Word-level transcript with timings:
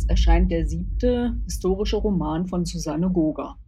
März 0.00 0.04
erscheint 0.08 0.50
der 0.50 0.66
siebte 0.66 1.36
historische 1.44 1.96
Roman 1.96 2.46
von 2.46 2.64
Susanne 2.64 3.10
Goger. 3.10 3.58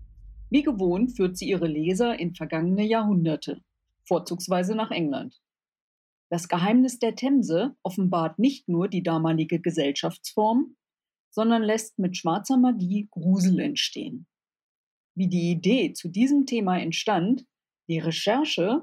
Wie 0.50 0.62
gewohnt 0.62 1.16
führt 1.16 1.36
sie 1.36 1.48
ihre 1.48 1.66
Leser 1.66 2.18
in 2.18 2.34
vergangene 2.34 2.84
Jahrhunderte, 2.84 3.60
vorzugsweise 4.06 4.74
nach 4.74 4.90
England. 4.90 5.40
Das 6.30 6.48
Geheimnis 6.48 6.98
der 6.98 7.14
Themse 7.16 7.76
offenbart 7.82 8.38
nicht 8.38 8.68
nur 8.68 8.88
die 8.88 9.02
damalige 9.02 9.60
Gesellschaftsform, 9.60 10.76
sondern 11.30 11.62
lässt 11.62 11.98
mit 11.98 12.16
schwarzer 12.16 12.56
Magie 12.56 13.08
Grusel 13.10 13.58
entstehen. 13.60 14.26
Wie 15.14 15.28
die 15.28 15.50
Idee 15.50 15.92
zu 15.92 16.08
diesem 16.08 16.46
Thema 16.46 16.78
entstand, 16.78 17.44
die 17.88 17.98
Recherche 17.98 18.82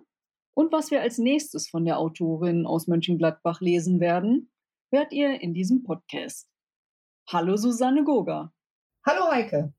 und 0.53 0.71
was 0.71 0.91
wir 0.91 1.01
als 1.01 1.17
nächstes 1.17 1.67
von 1.67 1.85
der 1.85 1.97
Autorin 1.97 2.65
aus 2.67 2.87
Mönchengladbach 2.87 3.61
lesen 3.61 3.99
werden, 3.99 4.51
hört 4.91 5.13
ihr 5.13 5.41
in 5.41 5.53
diesem 5.53 5.83
Podcast. 5.83 6.48
Hallo 7.31 7.57
Susanne 7.57 8.03
Goger. 8.03 8.51
Hallo 9.05 9.29
Heike. 9.29 9.71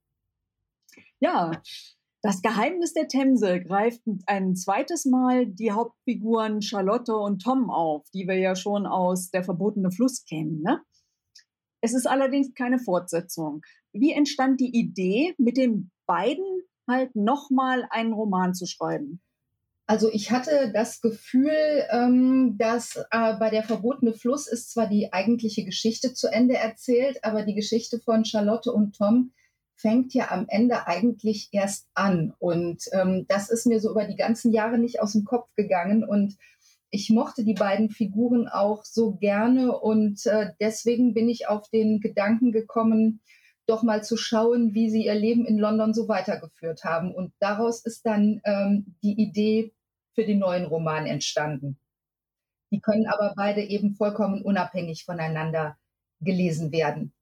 Ja, 1.18 1.50
das 2.22 2.42
Geheimnis 2.42 2.92
der 2.92 3.08
Themse 3.08 3.60
greift 3.60 4.02
ein 4.26 4.54
zweites 4.54 5.04
Mal 5.04 5.48
die 5.48 5.72
Hauptfiguren 5.72 6.62
Charlotte 6.62 7.16
und 7.16 7.42
Tom 7.42 7.68
auf, 7.68 8.08
die 8.14 8.28
wir 8.28 8.38
ja 8.38 8.54
schon 8.54 8.86
aus 8.86 9.30
Der 9.30 9.42
verbotene 9.42 9.90
Fluss 9.90 10.24
kennen. 10.24 10.62
Ne? 10.62 10.80
Es 11.80 11.92
ist 11.92 12.06
allerdings 12.06 12.54
keine 12.54 12.78
Fortsetzung. 12.78 13.62
Wie 13.92 14.12
entstand 14.12 14.60
die 14.60 14.70
Idee, 14.72 15.34
mit 15.36 15.56
den 15.56 15.90
beiden 16.06 16.62
halt 16.86 17.16
nochmal 17.16 17.84
einen 17.90 18.12
Roman 18.12 18.54
zu 18.54 18.66
schreiben? 18.66 19.20
Also 19.90 20.08
ich 20.12 20.30
hatte 20.30 20.70
das 20.72 21.00
Gefühl, 21.00 21.50
ähm, 21.90 22.54
dass 22.58 22.94
äh, 23.10 23.34
bei 23.40 23.50
der 23.50 23.64
verbotene 23.64 24.12
Fluss 24.12 24.46
ist 24.46 24.70
zwar 24.70 24.86
die 24.86 25.12
eigentliche 25.12 25.64
Geschichte 25.64 26.14
zu 26.14 26.28
Ende 26.28 26.56
erzählt, 26.56 27.24
aber 27.24 27.42
die 27.42 27.56
Geschichte 27.56 27.98
von 27.98 28.24
Charlotte 28.24 28.70
und 28.70 28.94
Tom 28.96 29.32
fängt 29.74 30.14
ja 30.14 30.30
am 30.30 30.46
Ende 30.46 30.86
eigentlich 30.86 31.48
erst 31.50 31.88
an. 31.94 32.34
Und 32.38 32.84
ähm, 32.92 33.26
das 33.26 33.50
ist 33.50 33.66
mir 33.66 33.80
so 33.80 33.90
über 33.90 34.04
die 34.04 34.14
ganzen 34.14 34.52
Jahre 34.52 34.78
nicht 34.78 35.02
aus 35.02 35.10
dem 35.10 35.24
Kopf 35.24 35.48
gegangen. 35.56 36.04
Und 36.04 36.36
ich 36.90 37.10
mochte 37.10 37.42
die 37.42 37.54
beiden 37.54 37.90
Figuren 37.90 38.46
auch 38.46 38.84
so 38.84 39.16
gerne. 39.16 39.76
Und 39.76 40.24
äh, 40.26 40.52
deswegen 40.60 41.14
bin 41.14 41.28
ich 41.28 41.48
auf 41.48 41.68
den 41.68 41.98
Gedanken 41.98 42.52
gekommen, 42.52 43.22
doch 43.66 43.82
mal 43.82 44.04
zu 44.04 44.16
schauen, 44.16 44.72
wie 44.72 44.88
sie 44.88 45.06
ihr 45.06 45.16
Leben 45.16 45.44
in 45.46 45.58
London 45.58 45.94
so 45.94 46.06
weitergeführt 46.06 46.84
haben. 46.84 47.12
Und 47.12 47.32
daraus 47.40 47.84
ist 47.84 48.06
dann 48.06 48.40
ähm, 48.44 48.94
die 49.02 49.20
Idee 49.20 49.72
für 50.14 50.24
den 50.24 50.38
neuen 50.38 50.66
Roman 50.66 51.06
entstanden. 51.06 51.78
Die 52.72 52.80
können 52.80 53.06
aber 53.06 53.34
beide 53.36 53.62
eben 53.62 53.94
vollkommen 53.94 54.42
unabhängig 54.42 55.04
voneinander 55.04 55.76
gelesen 56.20 56.72
werden. 56.72 57.12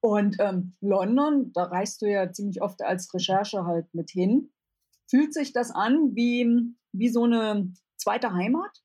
Und 0.00 0.36
ähm, 0.40 0.76
London, 0.80 1.52
da 1.52 1.64
reist 1.64 2.02
du 2.02 2.06
ja 2.06 2.30
ziemlich 2.30 2.62
oft 2.62 2.82
als 2.82 3.12
Recherche 3.12 3.64
halt 3.64 3.92
mit 3.94 4.10
hin. 4.10 4.52
Fühlt 5.08 5.32
sich 5.32 5.52
das 5.52 5.70
an 5.70 6.14
wie, 6.14 6.74
wie 6.92 7.08
so 7.08 7.24
eine 7.24 7.72
zweite 7.96 8.32
Heimat? 8.32 8.82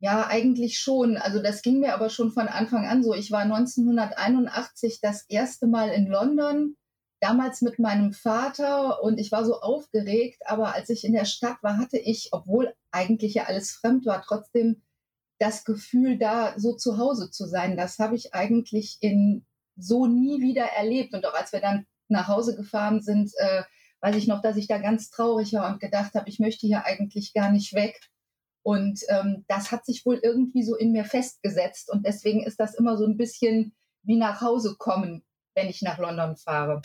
Ja, 0.00 0.26
eigentlich 0.26 0.78
schon. 0.78 1.16
Also 1.16 1.42
das 1.42 1.62
ging 1.62 1.80
mir 1.80 1.94
aber 1.94 2.08
schon 2.08 2.30
von 2.30 2.48
Anfang 2.48 2.86
an 2.86 3.02
so. 3.02 3.14
Ich 3.14 3.30
war 3.30 3.42
1981 3.42 5.00
das 5.00 5.24
erste 5.28 5.66
Mal 5.66 5.90
in 5.90 6.06
London 6.06 6.76
damals 7.20 7.62
mit 7.62 7.78
meinem 7.78 8.12
Vater 8.12 9.02
und 9.02 9.18
ich 9.18 9.32
war 9.32 9.44
so 9.44 9.60
aufgeregt, 9.60 10.42
aber 10.46 10.74
als 10.74 10.88
ich 10.90 11.04
in 11.04 11.12
der 11.12 11.24
Stadt 11.24 11.62
war, 11.62 11.78
hatte 11.78 11.98
ich, 11.98 12.28
obwohl 12.32 12.74
eigentlich 12.90 13.34
ja 13.34 13.44
alles 13.44 13.72
fremd 13.72 14.06
war, 14.06 14.22
trotzdem 14.22 14.82
das 15.38 15.64
Gefühl, 15.64 16.18
da 16.18 16.58
so 16.58 16.74
zu 16.74 16.98
Hause 16.98 17.30
zu 17.30 17.46
sein. 17.46 17.76
Das 17.76 17.98
habe 17.98 18.16
ich 18.16 18.34
eigentlich 18.34 18.98
in 19.00 19.46
so 19.76 20.06
nie 20.06 20.40
wieder 20.40 20.64
erlebt. 20.64 21.14
Und 21.14 21.24
auch 21.26 21.34
als 21.34 21.52
wir 21.52 21.60
dann 21.60 21.86
nach 22.08 22.28
Hause 22.28 22.56
gefahren 22.56 23.00
sind, 23.00 23.30
äh, 23.36 23.62
weiß 24.00 24.16
ich 24.16 24.26
noch, 24.26 24.42
dass 24.42 24.56
ich 24.56 24.66
da 24.66 24.78
ganz 24.78 25.10
traurig 25.10 25.52
war 25.52 25.72
und 25.72 25.80
gedacht 25.80 26.14
habe, 26.14 26.28
ich 26.28 26.40
möchte 26.40 26.66
hier 26.66 26.84
eigentlich 26.84 27.34
gar 27.34 27.50
nicht 27.50 27.72
weg. 27.74 28.00
Und 28.64 29.00
ähm, 29.08 29.44
das 29.48 29.70
hat 29.70 29.86
sich 29.86 30.04
wohl 30.04 30.18
irgendwie 30.22 30.64
so 30.64 30.76
in 30.76 30.92
mir 30.92 31.04
festgesetzt. 31.04 31.90
Und 31.90 32.04
deswegen 32.04 32.42
ist 32.42 32.58
das 32.58 32.74
immer 32.74 32.96
so 32.96 33.06
ein 33.06 33.16
bisschen 33.16 33.74
wie 34.02 34.16
nach 34.16 34.40
Hause 34.40 34.76
kommen, 34.78 35.24
wenn 35.54 35.68
ich 35.68 35.82
nach 35.82 35.98
London 35.98 36.36
fahre 36.36 36.82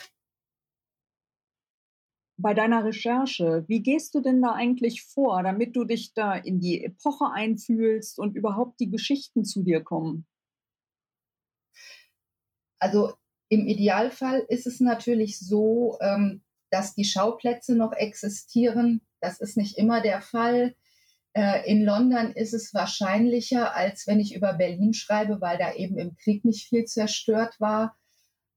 bei 2.36 2.54
deiner 2.54 2.84
Recherche, 2.84 3.64
wie 3.68 3.82
gehst 3.82 4.14
du 4.14 4.20
denn 4.20 4.42
da 4.42 4.52
eigentlich 4.52 5.02
vor, 5.02 5.42
damit 5.42 5.76
du 5.76 5.84
dich 5.84 6.14
da 6.14 6.34
in 6.34 6.60
die 6.60 6.84
Epoche 6.84 7.30
einfühlst 7.32 8.18
und 8.18 8.34
überhaupt 8.36 8.80
die 8.80 8.90
Geschichten 8.90 9.44
zu 9.44 9.62
dir 9.62 9.82
kommen? 9.82 10.26
Also 12.78 13.14
im 13.48 13.66
Idealfall 13.66 14.44
ist 14.48 14.66
es 14.66 14.80
natürlich 14.80 15.38
so, 15.38 15.96
ähm, 16.00 16.42
dass 16.70 16.94
die 16.94 17.04
Schauplätze 17.04 17.76
noch 17.76 17.92
existieren. 17.92 19.00
Das 19.20 19.40
ist 19.40 19.56
nicht 19.56 19.78
immer 19.78 20.00
der 20.00 20.20
Fall. 20.20 20.74
Äh, 21.34 21.70
in 21.70 21.84
London 21.84 22.32
ist 22.32 22.52
es 22.52 22.74
wahrscheinlicher, 22.74 23.74
als 23.74 24.06
wenn 24.06 24.18
ich 24.18 24.34
über 24.34 24.54
Berlin 24.54 24.92
schreibe, 24.92 25.40
weil 25.40 25.56
da 25.56 25.72
eben 25.74 25.98
im 25.98 26.16
Krieg 26.16 26.44
nicht 26.44 26.68
viel 26.68 26.84
zerstört 26.84 27.60
war. 27.60 27.96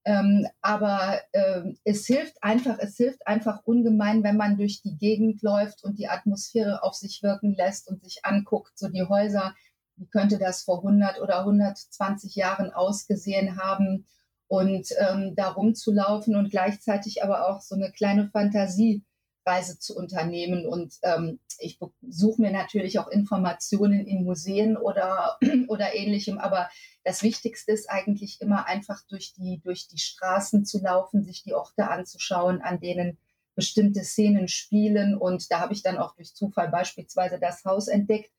Ähm, 0.07 0.47
aber 0.61 1.19
äh, 1.33 1.63
es 1.83 2.07
hilft 2.07 2.41
einfach, 2.41 2.77
es 2.79 2.95
hilft 2.95 3.27
einfach 3.27 3.63
ungemein, 3.65 4.23
wenn 4.23 4.37
man 4.37 4.55
durch 4.55 4.81
die 4.81 4.97
Gegend 4.97 5.41
läuft 5.41 5.83
und 5.83 5.99
die 5.99 6.07
Atmosphäre 6.07 6.81
auf 6.81 6.93
sich 6.93 7.21
wirken 7.23 7.53
lässt 7.55 7.89
und 7.89 8.01
sich 8.01 8.23
anguckt, 8.23 8.79
so 8.79 8.87
die 8.87 9.03
Häuser, 9.03 9.53
wie 9.97 10.07
könnte 10.07 10.37
das 10.37 10.63
vor 10.63 10.77
100 10.77 11.19
oder 11.19 11.39
120 11.39 12.35
Jahren 12.35 12.71
ausgesehen 12.71 13.61
haben? 13.61 14.05
Und 14.47 14.87
ähm, 14.97 15.33
da 15.35 15.49
rumzulaufen 15.49 16.37
und 16.37 16.51
gleichzeitig 16.51 17.21
aber 17.21 17.49
auch 17.49 17.59
so 17.59 17.75
eine 17.75 17.91
kleine 17.91 18.29
Fantasie 18.29 19.03
Reise 19.47 19.79
zu 19.79 19.95
unternehmen. 19.95 20.67
Und 20.67 20.95
ähm, 21.03 21.39
ich 21.57 21.79
suche 22.07 22.41
mir 22.41 22.51
natürlich 22.51 22.99
auch 22.99 23.07
Informationen 23.07 24.05
in 24.05 24.25
Museen 24.25 24.77
oder, 24.77 25.37
oder 25.69 25.95
ähnlichem. 25.95 26.37
Aber 26.37 26.69
das 27.03 27.23
Wichtigste 27.23 27.71
ist 27.71 27.89
eigentlich 27.89 28.41
immer 28.41 28.67
einfach 28.67 29.01
durch 29.07 29.33
die, 29.33 29.61
durch 29.63 29.87
die 29.87 29.97
Straßen 29.97 30.65
zu 30.65 30.79
laufen, 30.81 31.23
sich 31.23 31.43
die 31.43 31.53
Orte 31.53 31.89
anzuschauen, 31.89 32.61
an 32.61 32.79
denen 32.79 33.17
bestimmte 33.55 34.03
Szenen 34.03 34.47
spielen. 34.47 35.17
Und 35.17 35.49
da 35.51 35.61
habe 35.61 35.73
ich 35.73 35.81
dann 35.81 35.97
auch 35.97 36.15
durch 36.15 36.35
Zufall 36.35 36.69
beispielsweise 36.69 37.39
das 37.39 37.63
Haus 37.65 37.87
entdeckt, 37.87 38.31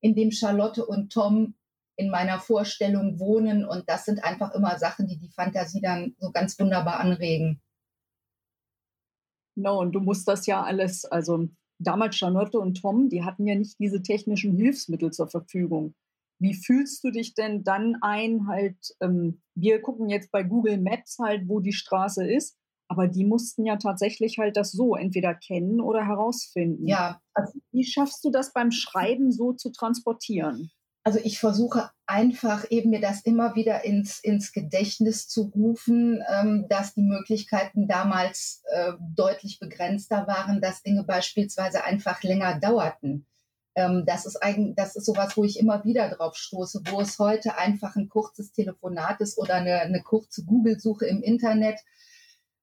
in 0.00 0.14
dem 0.14 0.32
Charlotte 0.32 0.84
und 0.84 1.12
Tom 1.12 1.54
in 1.96 2.10
meiner 2.10 2.40
Vorstellung 2.40 3.18
wohnen. 3.18 3.64
Und 3.64 3.88
das 3.88 4.04
sind 4.04 4.24
einfach 4.24 4.52
immer 4.52 4.78
Sachen, 4.78 5.06
die 5.06 5.18
die 5.18 5.30
Fantasie 5.30 5.80
dann 5.80 6.14
so 6.18 6.30
ganz 6.30 6.58
wunderbar 6.58 7.00
anregen. 7.00 7.60
No, 9.56 9.80
und 9.80 9.92
du 9.92 10.00
musst 10.00 10.28
das 10.28 10.46
ja 10.46 10.62
alles, 10.62 11.04
also 11.04 11.48
damals 11.78 12.16
Charlotte 12.16 12.58
und 12.58 12.80
Tom, 12.80 13.08
die 13.08 13.24
hatten 13.24 13.46
ja 13.46 13.54
nicht 13.54 13.78
diese 13.78 14.02
technischen 14.02 14.56
Hilfsmittel 14.56 15.12
zur 15.12 15.28
Verfügung. 15.28 15.94
Wie 16.38 16.54
fühlst 16.54 17.02
du 17.02 17.10
dich 17.10 17.34
denn 17.34 17.64
dann 17.64 17.96
ein, 18.02 18.46
halt, 18.46 18.76
ähm, 19.00 19.40
wir 19.54 19.80
gucken 19.80 20.10
jetzt 20.10 20.30
bei 20.30 20.42
Google 20.42 20.78
Maps 20.78 21.18
halt, 21.18 21.48
wo 21.48 21.60
die 21.60 21.72
Straße 21.72 22.26
ist, 22.26 22.58
aber 22.88 23.08
die 23.08 23.24
mussten 23.24 23.64
ja 23.64 23.76
tatsächlich 23.76 24.38
halt 24.38 24.56
das 24.56 24.72
so 24.72 24.94
entweder 24.94 25.34
kennen 25.34 25.80
oder 25.80 26.06
herausfinden. 26.06 26.86
Ja. 26.86 27.20
Also 27.34 27.58
wie 27.72 27.84
schaffst 27.84 28.24
du 28.24 28.30
das 28.30 28.52
beim 28.52 28.70
Schreiben 28.70 29.32
so 29.32 29.54
zu 29.54 29.72
transportieren? 29.72 30.70
Also 31.06 31.20
ich 31.22 31.38
versuche 31.38 31.88
einfach 32.06 32.68
eben 32.68 32.90
mir 32.90 33.00
das 33.00 33.20
immer 33.20 33.54
wieder 33.54 33.84
ins, 33.84 34.18
ins 34.18 34.50
Gedächtnis 34.50 35.28
zu 35.28 35.52
rufen, 35.54 36.20
ähm, 36.28 36.66
dass 36.68 36.94
die 36.94 37.04
Möglichkeiten 37.04 37.86
damals 37.86 38.64
äh, 38.72 38.94
deutlich 39.14 39.60
begrenzter 39.60 40.26
waren, 40.26 40.60
dass 40.60 40.82
Dinge 40.82 41.04
beispielsweise 41.04 41.84
einfach 41.84 42.24
länger 42.24 42.58
dauerten. 42.58 43.24
Ähm, 43.76 44.02
das 44.04 44.26
ist 44.26 44.42
eigentlich, 44.42 44.74
das 44.74 44.96
ist 44.96 45.06
sowas, 45.06 45.36
wo 45.36 45.44
ich 45.44 45.60
immer 45.60 45.84
wieder 45.84 46.10
drauf 46.10 46.36
stoße, 46.36 46.82
wo 46.90 47.00
es 47.00 47.20
heute 47.20 47.56
einfach 47.56 47.94
ein 47.94 48.08
kurzes 48.08 48.50
Telefonat 48.50 49.20
ist 49.20 49.38
oder 49.38 49.54
eine, 49.54 49.78
eine 49.82 50.02
kurze 50.02 50.44
Google-Suche 50.44 51.06
im 51.06 51.22
Internet. 51.22 51.78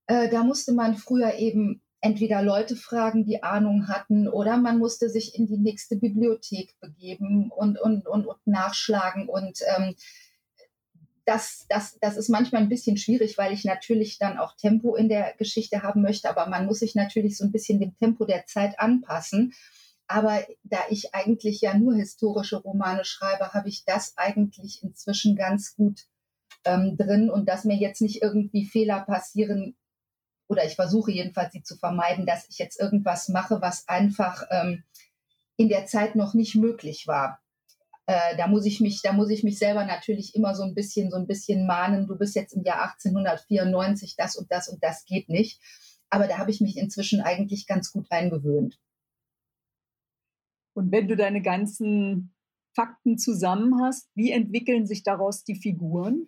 Äh, 0.07 0.28
da 0.28 0.44
musste 0.44 0.74
man 0.74 0.98
früher 0.98 1.36
eben 1.36 1.81
entweder 2.04 2.42
Leute 2.42 2.76
fragen, 2.76 3.24
die 3.24 3.44
Ahnung 3.44 3.88
hatten, 3.88 4.28
oder 4.28 4.58
man 4.58 4.78
musste 4.78 5.10
sich 5.10 5.36
in 5.36 5.48
die 5.48 5.58
nächste 5.58 5.96
Bibliothek 5.96 6.78
begeben 6.82 7.50
und, 7.50 7.80
und, 7.80 8.06
und, 8.06 8.28
und 8.28 8.46
nachschlagen. 8.46 9.30
Und 9.30 9.60
ähm, 9.78 9.96
das, 11.26 11.66
das, 11.70 11.98
das 12.02 12.18
ist 12.18 12.28
manchmal 12.28 12.62
ein 12.62 12.68
bisschen 12.68 12.98
schwierig, 12.98 13.38
weil 13.38 13.54
ich 13.54 13.64
natürlich 13.64 14.20
dann 14.20 14.38
auch 14.38 14.58
Tempo 14.58 14.96
in 14.96 15.08
der 15.08 15.34
Geschichte 15.38 15.82
haben 15.82 16.02
möchte, 16.02 16.30
aber 16.30 16.48
man 16.48 16.66
muss 16.66 16.80
sich 16.80 16.94
natürlich 16.94 17.38
so 17.38 17.46
ein 17.46 17.54
bisschen 17.54 17.80
dem 17.80 17.98
Tempo 17.98 18.26
der 18.26 18.46
Zeit 18.48 18.78
anpassen. 18.80 19.54
Aber 20.06 20.46
da 20.64 20.80
ich 20.90 21.16
eigentlich 21.16 21.62
ja 21.62 21.78
nur 21.78 21.96
historische 21.96 22.58
Romane 22.58 23.06
schreibe, 23.06 23.54
habe 23.54 23.70
ich 23.70 23.86
das 23.86 24.18
eigentlich 24.18 24.84
inzwischen 24.84 25.38
ganz 25.38 25.74
gut 25.78 26.02
ähm, 26.66 26.98
drin 26.98 27.30
und 27.30 27.48
dass 27.48 27.64
mir 27.64 27.78
jetzt 27.78 28.02
nicht 28.02 28.22
irgendwie 28.22 28.66
Fehler 28.66 29.00
passieren, 29.00 29.78
oder 30.48 30.66
ich 30.66 30.75
versuche 30.75 31.12
jedenfalls 31.12 31.54
sie 31.54 31.63
zu 31.63 31.78
vermeiden, 31.78 32.25
dass 32.25 32.48
ich 32.50 32.57
jetzt 32.57 32.80
irgendwas 32.80 33.30
mache, 33.30 33.62
was 33.62 33.88
einfach 33.88 34.44
ähm, 34.51 34.84
in 35.57 35.69
der 35.69 35.86
Zeit 35.86 36.16
noch 36.16 36.34
nicht 36.34 36.56
möglich 36.56 37.07
war. 37.07 37.40
äh, 38.06 38.36
da 38.38 38.48
muss 38.48 38.66
ich 38.66 38.81
mich, 38.81 39.01
da 39.01 39.13
muss 39.13 39.30
ich 39.30 39.44
mich 39.44 39.57
selber 39.57 39.86
natürlich 39.86 40.36
immer 40.36 40.56
so 40.56 40.63
ein 40.63 40.74
bisschen, 40.74 41.10
so 41.10 41.18
ein 41.18 41.28
bisschen 41.28 41.66
mahnen. 41.66 42.07
Du 42.07 42.18
bist 42.18 42.36
jetzt 42.36 42.54
im 42.54 42.63
Jahr 42.63 42.84
1894, 42.84 44.16
das 44.18 44.36
und 44.36 44.51
das 44.51 44.68
und 44.68 44.84
das 44.84 45.06
geht 45.06 45.30
nicht. 45.30 45.62
Aber 46.10 46.28
da 46.28 46.38
habe 46.38 46.51
ich 46.51 46.62
mich 46.62 46.78
inzwischen 46.78 47.22
eigentlich 47.22 47.66
ganz 47.66 47.92
gut 47.92 48.07
eingewöhnt. 48.12 48.78
Und 50.75 50.92
wenn 50.92 51.07
du 51.07 51.16
deine 51.16 51.42
ganzen 51.42 52.34
Fakten 52.75 53.18
zusammen 53.18 53.81
hast, 53.81 54.10
wie 54.16 54.31
entwickeln 54.31 54.86
sich 54.86 55.04
daraus 55.04 55.44
die 55.44 55.56
Figuren? 55.56 56.28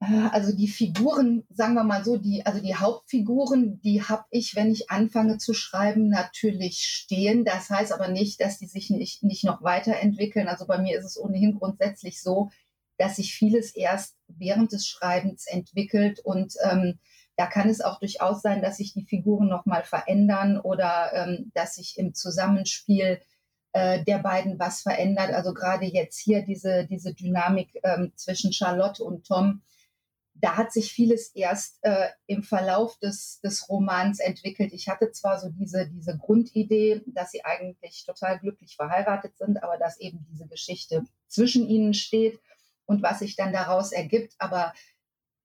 Äh, 0.00 0.28
also 0.32 0.54
die 0.54 0.68
Figuren, 0.68 1.44
sagen 1.50 1.74
wir 1.74 1.84
mal 1.84 2.04
so, 2.04 2.16
die, 2.16 2.44
also 2.44 2.60
die 2.60 2.74
Hauptfiguren, 2.74 3.80
die 3.80 4.02
habe 4.02 4.24
ich, 4.30 4.56
wenn 4.56 4.72
ich 4.72 4.90
anfange 4.90 5.38
zu 5.38 5.54
schreiben, 5.54 6.08
natürlich 6.08 6.82
stehen. 6.82 7.44
Das 7.44 7.70
heißt 7.70 7.92
aber 7.92 8.08
nicht, 8.08 8.40
dass 8.40 8.58
die 8.58 8.66
sich 8.66 8.90
nicht, 8.90 9.22
nicht 9.22 9.44
noch 9.44 9.62
weiterentwickeln. 9.62 10.48
Also 10.48 10.66
bei 10.66 10.78
mir 10.78 10.98
ist 10.98 11.04
es 11.04 11.18
ohnehin 11.18 11.58
grundsätzlich 11.58 12.20
so, 12.22 12.50
dass 12.98 13.16
sich 13.16 13.34
vieles 13.34 13.74
erst 13.74 14.16
während 14.28 14.72
des 14.72 14.86
Schreibens 14.86 15.46
entwickelt 15.46 16.20
und 16.20 16.54
ähm, 16.70 16.98
da 17.36 17.46
kann 17.46 17.70
es 17.70 17.80
auch 17.80 17.98
durchaus 17.98 18.42
sein, 18.42 18.60
dass 18.60 18.76
sich 18.76 18.92
die 18.92 19.06
Figuren 19.06 19.48
nochmal 19.48 19.82
verändern 19.82 20.60
oder 20.60 21.10
ähm, 21.14 21.50
dass 21.54 21.76
sich 21.76 21.96
im 21.96 22.12
Zusammenspiel 22.12 23.18
äh, 23.72 24.04
der 24.04 24.18
beiden 24.18 24.58
was 24.58 24.82
verändert. 24.82 25.32
Also 25.32 25.54
gerade 25.54 25.86
jetzt 25.86 26.18
hier 26.18 26.42
diese, 26.42 26.86
diese 26.86 27.14
Dynamik 27.14 27.80
ähm, 27.82 28.12
zwischen 28.14 28.52
Charlotte 28.52 29.02
und 29.02 29.26
Tom, 29.26 29.62
da 30.40 30.56
hat 30.56 30.72
sich 30.72 30.92
vieles 30.92 31.28
erst 31.34 31.78
äh, 31.82 32.08
im 32.26 32.42
Verlauf 32.42 32.98
des, 32.98 33.40
des 33.40 33.68
Romans 33.68 34.20
entwickelt. 34.20 34.72
Ich 34.72 34.88
hatte 34.88 35.12
zwar 35.12 35.38
so 35.38 35.50
diese, 35.50 35.88
diese 35.88 36.16
Grundidee, 36.16 37.02
dass 37.06 37.30
sie 37.30 37.44
eigentlich 37.44 38.04
total 38.04 38.38
glücklich 38.38 38.76
verheiratet 38.76 39.36
sind, 39.36 39.62
aber 39.62 39.76
dass 39.76 40.00
eben 40.00 40.26
diese 40.30 40.46
Geschichte 40.46 41.04
zwischen 41.28 41.68
ihnen 41.68 41.94
steht 41.94 42.40
und 42.86 43.02
was 43.02 43.20
sich 43.20 43.36
dann 43.36 43.52
daraus 43.52 43.92
ergibt. 43.92 44.34
Aber 44.38 44.72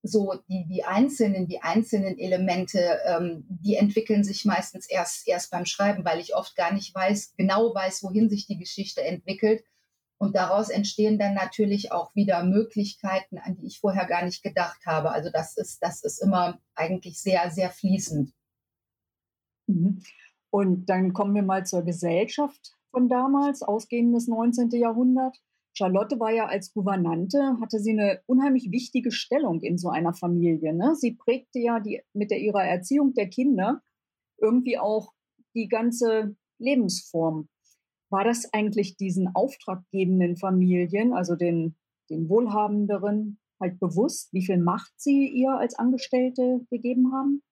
so 0.01 0.35
die, 0.47 0.65
die 0.67 0.83
einzelnen, 0.83 1.47
die 1.47 1.61
einzelnen 1.61 2.17
Elemente, 2.17 2.99
ähm, 3.05 3.45
die 3.49 3.75
entwickeln 3.75 4.23
sich 4.23 4.45
meistens 4.45 4.87
erst, 4.87 5.27
erst 5.27 5.51
beim 5.51 5.65
Schreiben, 5.65 6.05
weil 6.05 6.19
ich 6.19 6.35
oft 6.35 6.55
gar 6.55 6.73
nicht 6.73 6.93
weiß, 6.93 7.33
genau 7.37 7.73
weiß, 7.73 8.03
wohin 8.03 8.29
sich 8.29 8.47
die 8.47 8.57
Geschichte 8.57 9.03
entwickelt. 9.03 9.63
Und 10.25 10.35
daraus 10.35 10.69
entstehen 10.69 11.19
dann 11.19 11.35
natürlich 11.35 11.91
auch 11.91 12.15
wieder 12.15 12.43
Möglichkeiten, 12.43 13.37
an 13.37 13.57
die 13.57 13.67
ich 13.67 13.79
vorher 13.79 14.07
gar 14.07 14.25
nicht 14.25 14.41
gedacht 14.41 14.83
habe. 14.87 15.11
Also 15.11 15.29
das 15.29 15.55
ist, 15.55 15.83
das 15.83 16.01
ist 16.03 16.19
immer 16.19 16.59
eigentlich 16.73 17.21
sehr, 17.21 17.51
sehr 17.51 17.69
fließend. 17.69 18.33
Mhm. 19.67 20.01
Und 20.49 20.87
dann 20.87 21.13
kommen 21.13 21.35
wir 21.35 21.43
mal 21.43 21.63
zur 21.63 21.83
Gesellschaft 21.83 22.75
von 22.89 23.07
damals, 23.07 23.61
ausgehendes 23.61 24.27
19. 24.27 24.71
Jahrhundert. 24.71 25.37
Charlotte 25.73 26.19
war 26.19 26.31
ja 26.31 26.47
als 26.47 26.73
Gouvernante, 26.73 27.57
hatte 27.61 27.77
sie 27.77 27.91
eine 27.91 28.21
unheimlich 28.25 28.71
wichtige 28.71 29.11
Stellung 29.11 29.61
in 29.61 29.77
so 29.77 29.89
einer 29.89 30.15
Familie. 30.15 30.73
Ne? 30.73 30.95
Sie 30.95 31.11
prägte 31.11 31.59
ja 31.59 31.79
die, 31.79 32.01
mit 32.13 32.31
der, 32.31 32.39
ihrer 32.39 32.63
Erziehung 32.63 33.13
der 33.13 33.29
Kinder 33.29 33.83
irgendwie 34.39 34.79
auch 34.79 35.13
die 35.53 35.67
ganze 35.67 36.35
Lebensform 36.57 37.47
war 38.15 38.23
das 38.23 38.53
eigentlich 38.53 38.95
diesen 38.95 39.35
auftraggebenden 39.35 40.37
Familien, 40.37 41.11
also 41.11 41.35
den, 41.35 41.75
den 42.09 42.29
wohlhabenderen, 42.29 43.39
halt 43.59 43.77
bewusst, 43.77 44.31
wie 44.31 44.45
viel 44.45 44.57
Macht 44.57 44.93
sie 44.95 45.27
ihr 45.27 45.51
als 45.51 45.75
Angestellte 45.75 46.61
gegeben 46.69 47.11
haben? 47.11 47.43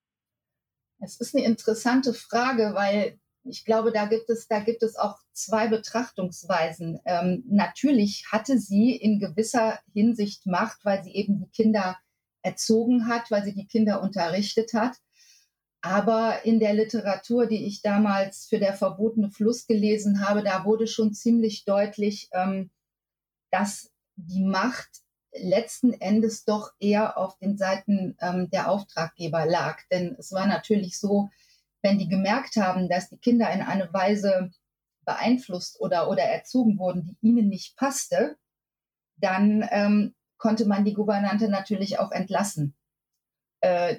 Es 1.02 1.20
ist 1.20 1.36
eine 1.36 1.44
interessante 1.44 2.14
Frage, 2.14 2.72
weil 2.76 3.20
ich 3.44 3.66
glaube, 3.66 3.92
da 3.92 4.06
gibt 4.06 4.30
es, 4.30 4.48
da 4.48 4.62
gibt 4.62 4.84
es 4.84 4.96
auch 4.96 5.18
zwei 5.34 5.68
Betrachtungsweisen. 5.68 6.98
Ähm, 7.04 7.44
natürlich 7.46 8.28
hatte 8.32 8.58
sie 8.58 8.96
in 8.96 9.20
gewisser 9.20 9.80
Hinsicht 9.92 10.46
Macht, 10.46 10.86
weil 10.86 11.04
sie 11.04 11.14
eben 11.14 11.40
die 11.40 11.50
Kinder 11.50 11.98
erzogen 12.42 13.10
hat, 13.10 13.30
weil 13.32 13.44
sie 13.44 13.54
die 13.54 13.68
Kinder 13.68 14.02
unterrichtet 14.02 14.74
hat. 14.74 14.96
Aber 15.86 16.46
in 16.46 16.62
der 16.62 16.74
Literatur, 16.74 17.46
die 17.46 17.66
ich 17.66 17.82
damals 17.82 18.46
für 18.48 18.58
der 18.58 18.74
verbotene 18.74 19.30
Fluss 19.30 19.68
gelesen 19.68 20.26
habe, 20.26 20.42
da 20.42 20.64
wurde 20.64 20.88
schon 20.88 21.14
ziemlich 21.14 21.66
deutlich, 21.66 22.30
ähm, 22.32 22.72
dass 23.52 23.92
die 24.16 24.46
Macht 24.46 24.90
letzten 25.34 25.92
Endes 25.92 26.46
doch 26.46 26.72
eher 26.80 27.18
auf 27.18 27.38
den 27.40 27.58
Seiten 27.58 28.16
ähm, 28.22 28.50
der 28.50 28.72
Auftraggeber 28.72 29.46
lag. 29.46 29.82
Denn 29.92 30.16
es 30.18 30.32
war 30.32 30.48
natürlich 30.48 30.98
so, 30.98 31.30
wenn 31.82 32.00
die 32.00 32.08
gemerkt 32.08 32.56
haben, 32.56 32.88
dass 32.88 33.10
die 33.10 33.18
Kinder 33.18 33.52
in 33.52 33.62
eine 33.62 33.92
Weise 33.92 34.52
beeinflusst 35.04 35.82
oder, 35.82 36.10
oder 36.10 36.24
erzogen 36.24 36.80
wurden, 36.80 37.08
die 37.08 37.28
ihnen 37.28 37.50
nicht 37.50 37.76
passte, 37.76 38.38
dann 39.18 39.68
ähm, 39.70 40.16
konnte 40.38 40.66
man 40.66 40.86
die 40.86 40.94
Gouvernante 40.94 41.50
natürlich 41.50 42.00
auch 42.00 42.12
entlassen. 42.12 42.74
Äh, 43.60 43.98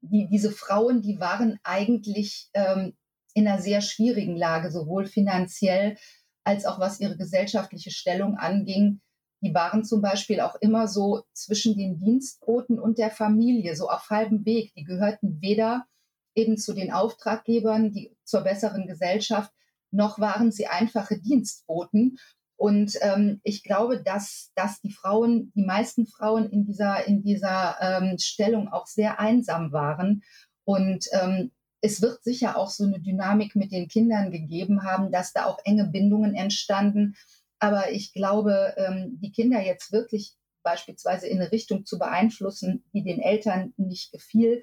die, 0.00 0.28
diese 0.28 0.50
Frauen, 0.50 1.02
die 1.02 1.20
waren 1.20 1.58
eigentlich 1.62 2.48
ähm, 2.54 2.94
in 3.34 3.46
einer 3.46 3.60
sehr 3.60 3.80
schwierigen 3.80 4.36
Lage, 4.36 4.70
sowohl 4.70 5.06
finanziell 5.06 5.96
als 6.44 6.64
auch 6.64 6.80
was 6.80 7.00
ihre 7.00 7.16
gesellschaftliche 7.16 7.90
Stellung 7.90 8.36
anging. 8.36 9.00
Die 9.42 9.54
waren 9.54 9.84
zum 9.84 10.02
Beispiel 10.02 10.40
auch 10.40 10.56
immer 10.56 10.88
so 10.88 11.22
zwischen 11.32 11.76
den 11.76 11.98
Dienstboten 11.98 12.78
und 12.78 12.98
der 12.98 13.10
Familie, 13.10 13.76
so 13.76 13.88
auf 13.88 14.10
halbem 14.10 14.44
Weg. 14.44 14.72
Die 14.74 14.84
gehörten 14.84 15.40
weder 15.40 15.86
eben 16.34 16.56
zu 16.56 16.74
den 16.74 16.92
Auftraggebern, 16.92 17.92
die 17.92 18.16
zur 18.24 18.42
besseren 18.42 18.86
Gesellschaft, 18.86 19.52
noch 19.90 20.18
waren 20.18 20.52
sie 20.52 20.66
einfache 20.66 21.18
Dienstboten. 21.20 22.16
Und 22.60 22.98
ähm, 23.00 23.40
ich 23.42 23.62
glaube, 23.62 24.02
dass, 24.02 24.52
dass 24.54 24.82
die 24.82 24.92
Frauen, 24.92 25.50
die 25.54 25.64
meisten 25.64 26.06
Frauen 26.06 26.50
in 26.50 26.66
dieser, 26.66 27.06
in 27.06 27.22
dieser 27.22 27.78
ähm, 27.80 28.18
Stellung 28.18 28.68
auch 28.68 28.86
sehr 28.86 29.18
einsam 29.18 29.72
waren. 29.72 30.22
Und 30.64 31.06
ähm, 31.12 31.52
es 31.80 32.02
wird 32.02 32.22
sicher 32.22 32.58
auch 32.58 32.68
so 32.68 32.84
eine 32.84 33.00
Dynamik 33.00 33.56
mit 33.56 33.72
den 33.72 33.88
Kindern 33.88 34.30
gegeben 34.30 34.82
haben, 34.82 35.10
dass 35.10 35.32
da 35.32 35.46
auch 35.46 35.58
enge 35.64 35.86
Bindungen 35.86 36.34
entstanden. 36.34 37.14
Aber 37.60 37.92
ich 37.92 38.12
glaube, 38.12 38.74
ähm, 38.76 39.18
die 39.22 39.32
Kinder 39.32 39.62
jetzt 39.62 39.90
wirklich 39.90 40.34
beispielsweise 40.62 41.28
in 41.28 41.40
eine 41.40 41.52
Richtung 41.52 41.86
zu 41.86 41.98
beeinflussen, 41.98 42.84
die 42.92 43.02
den 43.02 43.22
Eltern 43.22 43.72
nicht 43.78 44.12
gefiel. 44.12 44.62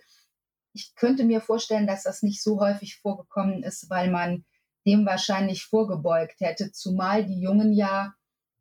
Ich 0.72 0.94
könnte 0.94 1.24
mir 1.24 1.42
vorstellen, 1.42 1.88
dass 1.88 2.04
das 2.04 2.22
nicht 2.22 2.44
so 2.44 2.60
häufig 2.60 2.98
vorgekommen 2.98 3.64
ist, 3.64 3.90
weil 3.90 4.12
man 4.12 4.46
dem 4.88 5.06
wahrscheinlich 5.06 5.66
vorgebeugt 5.66 6.40
hätte, 6.40 6.72
zumal 6.72 7.26
die 7.26 7.40
Jungen 7.40 7.74
ja 7.74 8.14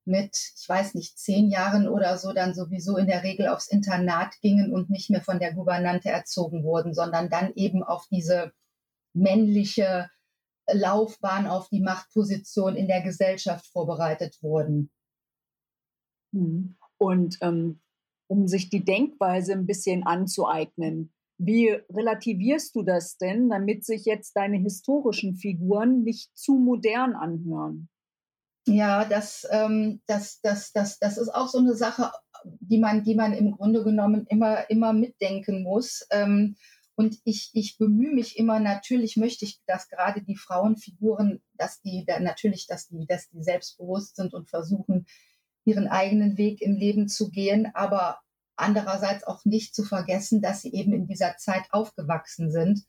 mit, 0.04 0.36
ich 0.56 0.68
weiß 0.68 0.94
nicht, 0.94 1.18
zehn 1.18 1.50
Jahren 1.50 1.88
oder 1.88 2.18
so 2.18 2.32
dann 2.32 2.54
sowieso 2.54 2.96
in 2.96 3.06
der 3.06 3.22
Regel 3.22 3.48
aufs 3.48 3.68
Internat 3.68 4.34
gingen 4.40 4.72
und 4.72 4.90
nicht 4.90 5.10
mehr 5.10 5.22
von 5.22 5.38
der 5.38 5.54
Gouvernante 5.54 6.10
erzogen 6.10 6.62
wurden, 6.62 6.94
sondern 6.94 7.28
dann 7.28 7.52
eben 7.54 7.82
auf 7.82 8.06
diese 8.10 8.52
männliche 9.14 10.08
Laufbahn, 10.70 11.46
auf 11.46 11.68
die 11.68 11.80
Machtposition 11.80 12.76
in 12.76 12.88
der 12.88 13.02
Gesellschaft 13.02 13.66
vorbereitet 13.66 14.38
wurden. 14.42 14.90
Hm. 16.32 16.76
Und 16.98 17.38
ähm, 17.40 17.80
um 18.28 18.48
sich 18.48 18.68
die 18.68 18.84
Denkweise 18.84 19.52
ein 19.52 19.66
bisschen 19.66 20.04
anzueignen, 20.04 21.12
wie 21.38 21.68
relativierst 21.90 22.74
du 22.74 22.82
das 22.82 23.18
denn, 23.18 23.48
damit 23.50 23.84
sich 23.84 24.04
jetzt 24.04 24.36
deine 24.36 24.58
historischen 24.58 25.36
Figuren 25.36 26.02
nicht 26.02 26.36
zu 26.36 26.54
modern 26.54 27.14
anhören? 27.14 27.88
Ja, 28.66 29.04
das, 29.04 29.46
ähm, 29.50 30.00
das, 30.06 30.40
das, 30.40 30.72
das, 30.72 30.98
das 30.98 31.18
ist 31.18 31.28
auch 31.28 31.48
so 31.48 31.58
eine 31.58 31.74
Sache, 31.74 32.10
die 32.44 32.78
man, 32.78 33.04
die 33.04 33.14
man 33.14 33.32
im 33.32 33.52
Grunde 33.52 33.84
genommen 33.84 34.26
immer, 34.28 34.68
immer 34.70 34.92
mitdenken 34.92 35.62
muss. 35.62 36.06
Ähm, 36.10 36.56
und 36.96 37.18
ich, 37.24 37.50
ich 37.52 37.76
bemühe 37.78 38.12
mich 38.12 38.38
immer, 38.38 38.58
natürlich 38.58 39.16
möchte 39.16 39.44
ich, 39.44 39.60
dass 39.66 39.88
gerade 39.88 40.22
die 40.22 40.34
Frauenfiguren, 40.34 41.42
dass 41.52 41.80
die 41.82 42.04
natürlich, 42.20 42.66
dass 42.66 42.88
die, 42.88 43.06
dass 43.06 43.28
die 43.28 43.42
selbstbewusst 43.42 44.16
sind 44.16 44.32
und 44.32 44.48
versuchen, 44.48 45.06
ihren 45.64 45.88
eigenen 45.88 46.38
Weg 46.38 46.62
im 46.62 46.74
Leben 46.74 47.08
zu 47.08 47.30
gehen, 47.30 47.70
aber 47.74 48.20
andererseits 48.56 49.24
auch 49.24 49.44
nicht 49.44 49.74
zu 49.74 49.84
vergessen, 49.84 50.40
dass 50.40 50.62
sie 50.62 50.72
eben 50.72 50.92
in 50.92 51.06
dieser 51.06 51.36
Zeit 51.36 51.64
aufgewachsen 51.70 52.50
sind. 52.50 52.84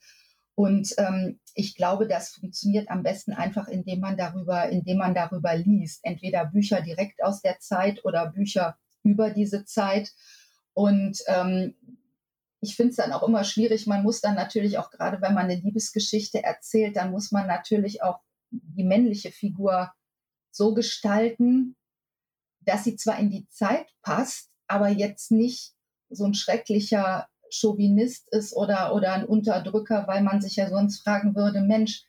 Und 0.55 0.93
ähm, 0.97 1.39
ich 1.53 1.75
glaube, 1.75 2.07
das 2.07 2.29
funktioniert 2.29 2.89
am 2.89 3.03
besten 3.03 3.33
einfach, 3.33 3.67
indem 3.67 3.99
man 3.99 4.17
darüber, 4.17 4.69
indem 4.69 4.97
man 4.97 5.13
darüber 5.13 5.55
liest. 5.55 5.99
Entweder 6.03 6.45
Bücher 6.45 6.81
direkt 6.81 7.23
aus 7.23 7.41
der 7.41 7.59
Zeit 7.59 8.03
oder 8.05 8.31
Bücher 8.31 8.77
über 9.03 9.29
diese 9.29 9.65
Zeit. 9.65 10.13
Und 10.73 11.19
ähm, 11.27 11.75
ich 12.59 12.75
finde 12.75 12.91
es 12.91 12.95
dann 12.95 13.11
auch 13.11 13.23
immer 13.23 13.43
schwierig. 13.43 13.85
Man 13.85 14.03
muss 14.03 14.21
dann 14.21 14.35
natürlich 14.35 14.77
auch, 14.77 14.89
gerade 14.89 15.21
wenn 15.21 15.33
man 15.33 15.45
eine 15.45 15.55
Liebesgeschichte 15.61 16.43
erzählt, 16.43 16.95
dann 16.95 17.11
muss 17.11 17.31
man 17.31 17.45
natürlich 17.45 18.01
auch 18.01 18.19
die 18.49 18.83
männliche 18.83 19.31
Figur 19.31 19.91
so 20.51 20.73
gestalten, 20.73 21.75
dass 22.61 22.83
sie 22.83 22.95
zwar 22.95 23.19
in 23.19 23.29
die 23.29 23.47
Zeit 23.49 23.87
passt, 24.01 24.49
aber 24.67 24.89
jetzt 24.89 25.31
nicht 25.31 25.73
so 26.09 26.25
ein 26.25 26.33
schrecklicher 26.33 27.27
Chauvinist 27.49 28.27
ist 28.31 28.55
oder, 28.55 28.93
oder 28.93 29.13
ein 29.13 29.25
Unterdrücker, 29.25 30.05
weil 30.07 30.21
man 30.21 30.41
sich 30.41 30.55
ja 30.57 30.69
sonst 30.69 30.99
fragen 30.99 31.35
würde, 31.35 31.61
Mensch, 31.61 32.03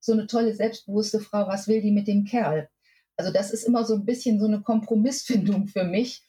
so 0.00 0.12
eine 0.12 0.26
tolle, 0.26 0.54
selbstbewusste 0.54 1.20
Frau, 1.20 1.46
was 1.48 1.68
will 1.68 1.80
die 1.80 1.90
mit 1.90 2.06
dem 2.06 2.24
Kerl? 2.24 2.68
Also 3.16 3.32
das 3.32 3.50
ist 3.50 3.64
immer 3.64 3.84
so 3.84 3.94
ein 3.94 4.04
bisschen 4.04 4.38
so 4.38 4.46
eine 4.46 4.60
Kompromissfindung 4.60 5.66
für 5.68 5.84
mich. 5.84 6.22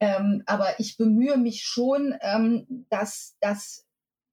Ähm, 0.00 0.42
aber 0.46 0.80
ich 0.80 0.96
bemühe 0.96 1.36
mich 1.36 1.62
schon, 1.62 2.14
ähm, 2.22 2.86
dass, 2.88 3.36
dass 3.40 3.86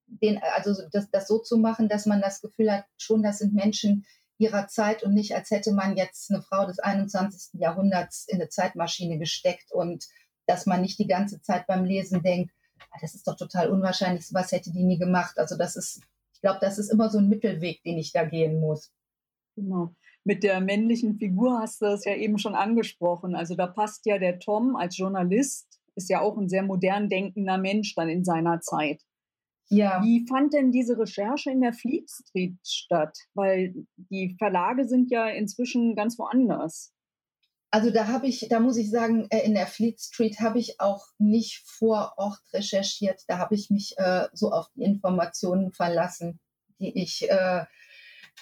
den, 0.07 0.39
also 0.55 0.73
das, 0.91 1.11
das 1.11 1.27
so 1.27 1.39
zu 1.39 1.57
machen, 1.57 1.89
dass 1.89 2.05
man 2.05 2.21
das 2.21 2.41
Gefühl 2.41 2.71
hat, 2.71 2.85
schon 2.97 3.21
das 3.21 3.39
sind 3.39 3.53
Menschen 3.53 4.05
ihrer 4.37 4.67
Zeit 4.67 5.03
und 5.03 5.13
nicht, 5.13 5.35
als 5.35 5.51
hätte 5.51 5.73
man 5.73 5.97
jetzt 5.97 6.31
eine 6.31 6.41
Frau 6.41 6.65
des 6.65 6.79
21. 6.79 7.59
Jahrhunderts 7.59 8.25
in 8.27 8.39
eine 8.39 8.49
Zeitmaschine 8.49 9.17
gesteckt 9.17 9.71
und 9.71 10.05
dass 10.47 10.65
man 10.65 10.81
nicht 10.81 10.97
die 10.99 11.07
ganze 11.07 11.41
Zeit 11.41 11.67
beim 11.67 11.85
Lesen 11.85 12.21
denkt, 12.23 12.53
ah, 12.91 12.97
das 13.01 13.15
ist 13.15 13.27
doch 13.27 13.35
total 13.35 13.69
unwahrscheinlich, 13.69 14.25
was 14.31 14.51
hätte 14.51 14.71
die 14.71 14.83
nie 14.83 14.97
gemacht. 14.97 15.37
Also 15.37 15.57
das 15.57 15.75
ist, 15.75 16.01
ich 16.33 16.41
glaube, 16.41 16.59
das 16.61 16.77
ist 16.79 16.91
immer 16.91 17.09
so 17.09 17.19
ein 17.19 17.29
Mittelweg, 17.29 17.83
den 17.83 17.97
ich 17.97 18.11
da 18.11 18.23
gehen 18.23 18.59
muss. 18.59 18.91
Genau. 19.55 19.93
Mit 20.23 20.43
der 20.43 20.59
männlichen 20.61 21.17
Figur 21.17 21.59
hast 21.59 21.81
du 21.81 21.85
es 21.85 22.05
ja 22.05 22.15
eben 22.15 22.37
schon 22.37 22.55
angesprochen. 22.55 23.35
Also 23.35 23.55
da 23.55 23.67
passt 23.67 24.05
ja 24.05 24.17
der 24.17 24.39
Tom 24.39 24.75
als 24.75 24.97
Journalist, 24.97 25.79
ist 25.95 26.09
ja 26.09 26.21
auch 26.21 26.37
ein 26.37 26.49
sehr 26.49 26.63
modern 26.63 27.09
denkender 27.09 27.57
Mensch 27.57 27.95
dann 27.95 28.09
in 28.09 28.23
seiner 28.23 28.59
Zeit. 28.61 29.01
Ja. 29.69 30.01
Wie 30.01 30.25
fand 30.27 30.53
denn 30.53 30.71
diese 30.71 30.97
Recherche 30.97 31.51
in 31.51 31.61
der 31.61 31.73
Fleet 31.73 32.09
Street 32.09 32.57
statt? 32.63 33.17
Weil 33.33 33.73
die 33.97 34.35
Verlage 34.37 34.87
sind 34.87 35.11
ja 35.11 35.27
inzwischen 35.27 35.95
ganz 35.95 36.17
woanders. 36.17 36.93
Also 37.69 37.91
da 37.91 38.07
habe 38.07 38.27
ich, 38.27 38.47
da 38.49 38.59
muss 38.59 38.77
ich 38.77 38.89
sagen, 38.89 39.27
äh, 39.29 39.39
in 39.39 39.53
der 39.53 39.67
Fleet 39.67 39.99
Street 39.99 40.39
habe 40.39 40.59
ich 40.59 40.79
auch 40.79 41.05
nicht 41.17 41.63
vor 41.65 42.13
Ort 42.17 42.39
recherchiert. 42.53 43.23
Da 43.27 43.37
habe 43.37 43.55
ich 43.55 43.69
mich 43.69 43.97
äh, 43.97 44.27
so 44.33 44.51
auf 44.51 44.67
die 44.75 44.83
Informationen 44.83 45.73
verlassen, 45.73 46.39
die 46.79 46.97
ich 47.01 47.29
äh, 47.29 47.65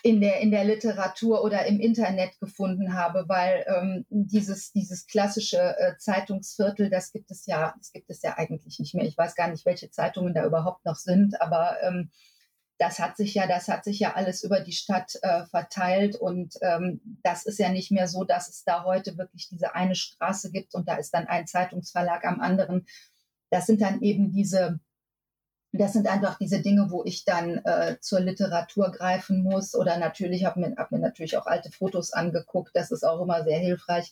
in 0.03 0.21
der, 0.21 0.41
in 0.41 0.51
der 0.51 0.65
Literatur 0.65 1.43
oder 1.43 1.65
im 1.65 1.79
Internet 1.79 2.39
gefunden 2.39 2.93
habe, 2.93 3.25
weil 3.27 3.65
ähm, 3.67 4.05
dieses, 4.09 4.71
dieses 4.71 5.07
klassische 5.07 5.75
äh, 5.79 5.97
Zeitungsviertel, 5.97 6.89
das 6.89 7.11
gibt 7.11 7.31
es 7.31 7.45
ja, 7.47 7.73
das 7.77 7.91
gibt 7.91 8.09
es 8.09 8.21
ja 8.21 8.37
eigentlich 8.37 8.77
nicht 8.77 8.93
mehr. 8.93 9.05
Ich 9.05 9.17
weiß 9.17 9.35
gar 9.35 9.47
nicht, 9.47 9.65
welche 9.65 9.89
Zeitungen 9.89 10.33
da 10.33 10.45
überhaupt 10.45 10.85
noch 10.85 10.97
sind, 10.97 11.41
aber 11.41 11.77
ähm, 11.81 12.11
das 12.77 12.99
hat 12.99 13.15
sich 13.15 13.33
ja, 13.33 13.47
das 13.47 13.67
hat 13.67 13.83
sich 13.83 13.99
ja 13.99 14.13
alles 14.13 14.43
über 14.43 14.59
die 14.59 14.73
Stadt 14.73 15.17
äh, 15.21 15.45
verteilt 15.45 16.15
und 16.15 16.55
ähm, 16.61 17.01
das 17.23 17.45
ist 17.45 17.59
ja 17.59 17.69
nicht 17.69 17.91
mehr 17.91 18.07
so, 18.07 18.23
dass 18.23 18.49
es 18.49 18.63
da 18.63 18.83
heute 18.83 19.17
wirklich 19.17 19.47
diese 19.49 19.75
eine 19.75 19.95
Straße 19.95 20.51
gibt 20.51 20.75
und 20.75 20.87
da 20.87 20.95
ist 20.95 21.13
dann 21.13 21.27
ein 21.27 21.47
Zeitungsverlag 21.47 22.25
am 22.25 22.41
anderen. 22.41 22.85
Das 23.49 23.65
sind 23.65 23.81
dann 23.81 24.01
eben 24.01 24.31
diese 24.31 24.79
das 25.77 25.93
sind 25.93 26.07
einfach 26.07 26.37
diese 26.37 26.61
Dinge, 26.61 26.89
wo 26.89 27.03
ich 27.03 27.25
dann 27.25 27.57
äh, 27.65 27.97
zur 27.99 28.19
Literatur 28.19 28.91
greifen 28.91 29.43
muss. 29.43 29.75
Oder 29.75 29.97
natürlich 29.97 30.45
habe 30.45 30.59
mir, 30.59 30.75
hab 30.77 30.91
mir 30.91 30.99
natürlich 30.99 31.37
auch 31.37 31.47
alte 31.47 31.71
Fotos 31.71 32.13
angeguckt. 32.13 32.71
Das 32.73 32.91
ist 32.91 33.03
auch 33.03 33.21
immer 33.21 33.43
sehr 33.43 33.59
hilfreich. 33.59 34.09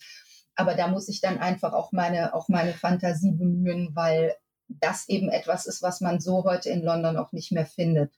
Aber 0.56 0.74
da 0.74 0.88
muss 0.88 1.08
ich 1.08 1.20
dann 1.20 1.38
einfach 1.38 1.72
auch 1.72 1.92
meine, 1.92 2.34
auch 2.34 2.48
meine 2.48 2.74
Fantasie 2.74 3.32
bemühen, 3.32 3.90
weil 3.94 4.34
das 4.68 5.08
eben 5.08 5.28
etwas 5.28 5.66
ist, 5.66 5.82
was 5.82 6.00
man 6.00 6.20
so 6.20 6.44
heute 6.44 6.70
in 6.70 6.82
London 6.82 7.16
auch 7.16 7.32
nicht 7.32 7.52
mehr 7.52 7.66
findet. 7.66 8.12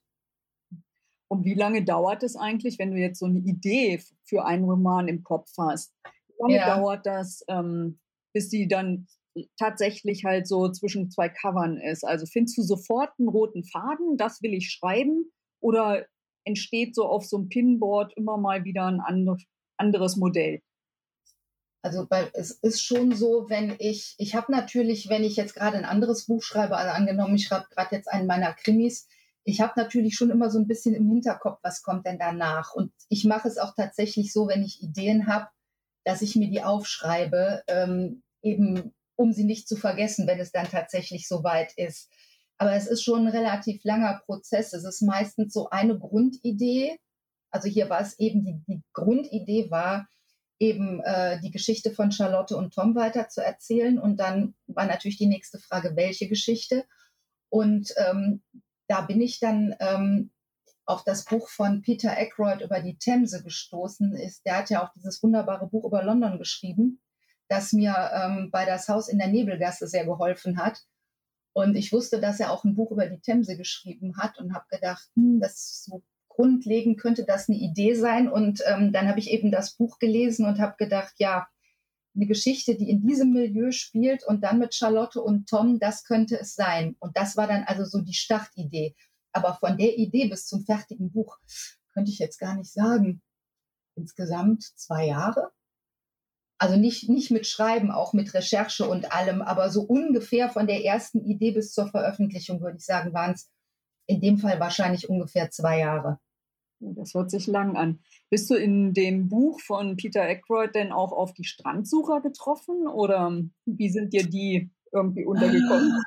Und 1.29 1.45
wie 1.45 1.55
lange 1.55 1.85
dauert 1.85 2.23
es 2.23 2.37
eigentlich, 2.37 2.79
wenn 2.79 2.93
du 2.93 2.99
jetzt 2.99 3.19
so 3.19 3.27
eine 3.27 3.41
Idee 3.41 4.01
für 4.25 4.45
einen 4.45 4.65
Roman 4.65 5.09
im 5.09 5.23
Kopf 5.23 5.51
hast? 5.59 5.93
Wie 6.29 6.43
lange 6.43 6.57
ja. 6.57 6.77
dauert 6.77 7.07
das, 7.07 7.45
ähm, 7.49 7.99
bis 8.33 8.51
sie 8.51 8.69
dann 8.69 9.07
tatsächlich 9.59 10.25
halt 10.25 10.47
so 10.47 10.71
zwischen 10.71 11.11
zwei 11.11 11.29
Covern 11.29 11.79
ist. 11.79 12.05
Also 12.05 12.27
findest 12.27 12.57
du 12.59 12.63
sofort 12.63 13.11
einen 13.19 13.29
roten 13.29 13.65
Faden, 13.65 14.17
das 14.17 14.43
will 14.43 14.55
ich 14.55 14.71
schreiben, 14.71 15.31
oder 15.61 16.07
entsteht 16.45 16.95
so 16.95 17.07
auf 17.07 17.25
so 17.27 17.39
einem 17.39 17.49
Pinboard 17.49 18.17
immer 18.17 18.39
mal 18.39 18.65
wieder 18.65 18.87
ein 18.87 19.01
anderes 19.77 20.17
Modell? 20.17 20.61
Also 21.83 22.07
weil 22.11 22.31
es 22.35 22.51
ist 22.51 22.83
schon 22.83 23.15
so, 23.15 23.49
wenn 23.49 23.77
ich, 23.79 24.15
ich 24.19 24.35
habe 24.35 24.51
natürlich, 24.51 25.09
wenn 25.09 25.23
ich 25.23 25.37
jetzt 25.37 25.55
gerade 25.55 25.77
ein 25.77 25.85
anderes 25.85 26.27
Buch 26.27 26.43
schreibe, 26.43 26.77
also 26.77 26.91
angenommen, 26.93 27.37
ich 27.37 27.47
schreibe 27.47 27.67
gerade 27.71 27.95
jetzt 27.95 28.09
einen 28.09 28.27
meiner 28.27 28.55
Krimis, 28.55 29.07
ich 29.49 29.61
habe 29.61 29.75
natürlich 29.77 30.17
schon 30.17 30.31
immer 30.31 30.51
so 30.51 30.59
ein 30.59 30.67
bisschen 30.67 30.95
im 30.97 31.07
Hinterkopf, 31.07 31.61
was 31.63 31.83
kommt 31.83 32.05
denn 32.05 32.19
danach. 32.19 32.75
Und 32.75 32.93
ich 33.09 33.25
mache 33.25 33.47
es 33.47 33.59
auch 33.59 33.75
tatsächlich 33.77 34.33
so, 34.33 34.49
wenn 34.49 34.65
ich 34.65 34.83
Ideen 34.83 35.29
habe, 35.29 35.47
dass 36.05 36.21
ich 36.21 36.35
mir 36.35 36.51
die 36.51 36.65
aufschreibe, 36.65 37.63
ähm, 37.69 38.25
eben 38.43 38.93
um 39.15 39.33
sie 39.33 39.45
nicht 39.45 39.69
zu 39.69 39.77
vergessen, 39.77 40.27
wenn 40.27 40.41
es 40.41 40.51
dann 40.51 40.69
tatsächlich 40.69 41.29
soweit 41.29 41.73
ist. 41.77 42.11
Aber 42.59 42.75
es 42.75 42.89
ist 42.89 43.05
schon 43.05 43.27
ein 43.27 43.33
relativ 43.33 43.85
langer 43.85 44.21
Prozess. 44.27 44.73
Es 44.73 44.83
ist 44.83 45.03
meistens 45.03 45.53
so 45.53 45.71
eine 45.71 45.97
Grundidee. 45.97 46.99
Also 47.53 47.69
hier 47.69 47.89
war 47.89 48.01
es 48.01 48.19
eben, 48.19 48.45
die, 48.45 48.61
die 48.67 48.83
Grundidee 48.95 49.71
war, 49.71 50.09
eben 50.59 51.01
äh, 51.05 51.41
die 51.41 51.53
Geschichte 51.53 51.93
von 51.93 52.11
Charlotte 52.11 52.57
und 52.57 52.75
Tom 52.75 52.97
weiter 52.97 53.29
zu 53.29 53.45
erzählen. 53.45 54.01
Und 54.01 54.19
dann 54.19 54.57
war 54.67 54.87
natürlich 54.87 55.19
die 55.19 55.29
nächste 55.29 55.61
Frage, 55.61 55.95
welche 55.95 56.29
Geschichte? 56.29 56.85
Und 57.49 57.95
ähm, 57.97 58.43
da 58.89 59.03
bin 59.03 59.21
ich 59.21 59.41
dann 59.41 59.75
ähm, 59.81 60.31
auf 60.85 61.05
das 61.05 61.25
Buch 61.25 61.49
von 61.49 61.83
Peter 61.83 62.17
Ackroyd 62.17 62.61
über 62.61 62.81
die 62.81 62.97
Themse 62.97 63.43
gestoßen. 63.43 64.15
Ist, 64.15 64.47
der 64.47 64.59
hat 64.59 64.71
ja 64.71 64.85
auch 64.85 64.93
dieses 64.95 65.23
wunderbare 65.23 65.67
Buch 65.67 65.85
über 65.85 66.03
London 66.03 66.39
geschrieben 66.39 67.01
das 67.49 67.73
mir 67.73 67.95
ähm, 68.13 68.51
bei 68.51 68.65
das 68.65 68.89
Haus 68.89 69.09
in 69.09 69.19
der 69.19 69.29
Nebelgasse 69.29 69.87
sehr 69.87 70.05
geholfen 70.05 70.59
hat. 70.59 70.83
Und 71.53 71.77
ich 71.77 71.93
wusste, 71.93 72.21
dass 72.21 72.41
er 72.41 72.51
auch 72.53 72.65
ein 72.65 72.75
Buch 72.75 72.91
über 72.91 73.07
die 73.07 73.21
Themse 73.21 73.57
geschrieben 73.57 74.17
hat 74.19 74.39
und 74.39 74.55
habe 74.55 74.67
gedacht, 74.71 75.09
hm, 75.15 75.41
das 75.41 75.85
so 75.85 76.03
grundlegend 76.29 77.01
könnte 77.01 77.25
das 77.25 77.49
eine 77.49 77.59
Idee 77.59 77.95
sein. 77.95 78.29
Und 78.29 78.63
ähm, 78.67 78.93
dann 78.93 79.09
habe 79.09 79.21
ich 79.21 79.31
eben 79.31 79.51
das 79.51 79.75
Buch 79.75 79.99
gelesen 79.99 80.47
und 80.47 80.61
habe 80.61 80.75
gedacht, 80.77 81.15
ja, 81.19 81.47
eine 82.17 82.27
Geschichte, 82.27 82.75
die 82.75 82.91
in 82.91 83.07
diesem 83.07 83.33
Milieu 83.33 83.71
spielt 83.71 84.25
und 84.25 84.43
dann 84.43 84.59
mit 84.59 84.75
Charlotte 84.75 85.21
und 85.21 85.49
Tom, 85.49 85.79
das 85.79 86.05
könnte 86.05 86.41
es 86.41 86.55
sein. 86.55 86.97
Und 86.99 87.17
das 87.17 87.37
war 87.37 87.47
dann 87.47 87.65
also 87.65 87.85
so 87.85 88.01
die 88.01 88.15
Startidee. 88.15 88.95
Aber 89.33 89.55
von 89.55 89.77
der 89.77 89.99
Idee 89.99 90.29
bis 90.29 90.47
zum 90.47 90.65
fertigen 90.65 91.13
Buch 91.13 91.39
könnte 91.93 92.11
ich 92.11 92.19
jetzt 92.19 92.39
gar 92.39 92.57
nicht 92.57 92.73
sagen. 92.73 93.23
Insgesamt 93.95 94.63
zwei 94.77 95.07
Jahre. 95.07 95.51
Also 96.59 96.77
nicht, 96.77 97.11
nicht 97.11 97.31
mit 97.31 97.47
Schreiben, 97.47 97.91
auch 97.91 98.15
mit 98.15 98.33
Recherche 98.33 98.89
und 98.89 99.13
allem, 99.13 99.43
aber 99.43 99.71
so 99.71 99.83
ungefähr 99.83 100.49
von 100.49 100.67
der 100.67 100.83
ersten 100.85 101.23
Idee 101.23 101.51
bis 101.51 101.73
zur 101.73 101.89
Veröffentlichung, 101.89 102.63
würde 102.63 102.79
ich 102.79 102.85
sagen, 102.87 103.13
waren 103.13 103.33
es 103.33 103.51
in 104.07 104.23
dem 104.23 104.39
Fall 104.39 104.59
wahrscheinlich 104.59 105.11
ungefähr 105.11 105.51
zwei 105.51 105.81
Jahre. 105.81 106.19
Das 106.81 107.15
hört 107.15 107.31
sich 107.31 107.47
lang 107.47 107.77
an. 107.77 108.01
Bist 108.29 108.51
du 108.51 108.55
in 108.55 108.93
dem 108.93 109.29
Buch 109.29 109.61
von 109.61 109.97
Peter 109.97 110.23
Aykroyd 110.23 110.75
denn 110.75 110.93
auch 110.93 111.13
auf 111.13 111.33
die 111.33 111.45
Strandsucher 111.45 112.21
getroffen 112.21 112.87
oder 112.87 113.33
wie 113.65 113.89
sind 113.89 114.13
dir 114.13 114.29
die 114.29 114.71
irgendwie 114.93 115.25
untergekommen? 115.25 116.03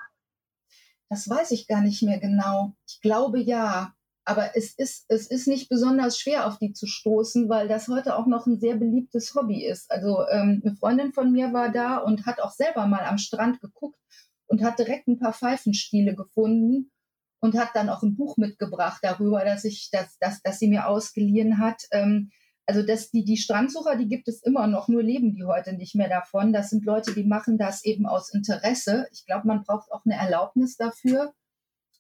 Das 1.10 1.28
weiß 1.28 1.52
ich 1.52 1.68
gar 1.68 1.82
nicht 1.82 2.04
mehr 2.04 2.20
genau. 2.20 2.74
Ich 2.88 3.02
glaube 3.02 3.40
ja. 3.40 3.96
Aber 4.26 4.56
es 4.56 4.76
ist, 4.76 5.06
es 5.08 5.26
ist 5.26 5.48
nicht 5.48 5.70
besonders 5.70 6.20
schwer, 6.20 6.46
auf 6.46 6.60
die 6.60 6.72
zu 6.72 6.86
stoßen, 6.86 7.50
weil 7.50 7.68
das 7.68 7.88
heute 7.88 8.16
auch 8.16 8.28
noch 8.28 8.46
ein 8.46 8.60
sehr 8.60 8.76
beliebtes 8.76 9.34
Hobby 9.34 9.66
ist. 9.66 9.90
Also 9.90 10.24
ähm, 10.30 10.62
eine 10.64 10.76
Freundin 10.76 11.14
von 11.14 11.32
mir 11.32 11.52
war 11.52 11.72
da 11.72 11.98
und 11.98 12.28
hat 12.28 12.40
auch 12.40 12.52
selber 12.52 12.86
mal 12.86 13.06
am 13.06 13.18
Strand 13.18 13.60
geguckt 13.60 13.98
und 14.46 14.62
hat 14.62 14.78
direkt 14.78 15.08
ein 15.08 15.18
paar 15.18 15.34
Pfeifenstiele 15.34 16.14
gefunden 16.14 16.92
und 17.40 17.58
hat 17.58 17.70
dann 17.74 17.90
auch 17.90 18.04
ein 18.04 18.16
Buch 18.16 18.38
mitgebracht 18.38 19.00
darüber, 19.02 19.46
dass 19.46 19.64
ich, 19.64 19.90
dass, 19.92 20.18
dass, 20.20 20.42
dass 20.42 20.60
sie 20.60 20.68
mir 20.68 20.88
ausgeliehen 20.88 21.60
hat. 21.60 21.84
Ähm, 21.92 22.32
also 22.66 22.84
dass 22.84 23.10
die, 23.10 23.24
die 23.26 23.38
Strandsucher, 23.38 23.96
die 23.96 24.08
gibt 24.08 24.28
es 24.28 24.44
immer 24.44 24.68
noch, 24.68 24.90
nur 24.90 25.02
leben 25.02 25.34
die 25.34 25.44
heute 25.44 25.74
nicht 25.74 25.96
mehr 25.96 26.10
davon. 26.10 26.54
Das 26.54 26.70
sind 26.70 26.86
Leute, 26.86 27.16
die 27.16 27.24
machen 27.24 27.58
das 27.58 27.84
eben 27.84 28.06
aus 28.06 28.32
Interesse. 28.32 29.08
Ich 29.12 29.26
glaube, 29.26 29.48
man 29.48 29.64
braucht 29.64 29.92
auch 29.92 30.06
eine 30.06 30.16
Erlaubnis 30.16 30.78
dafür. 30.78 31.34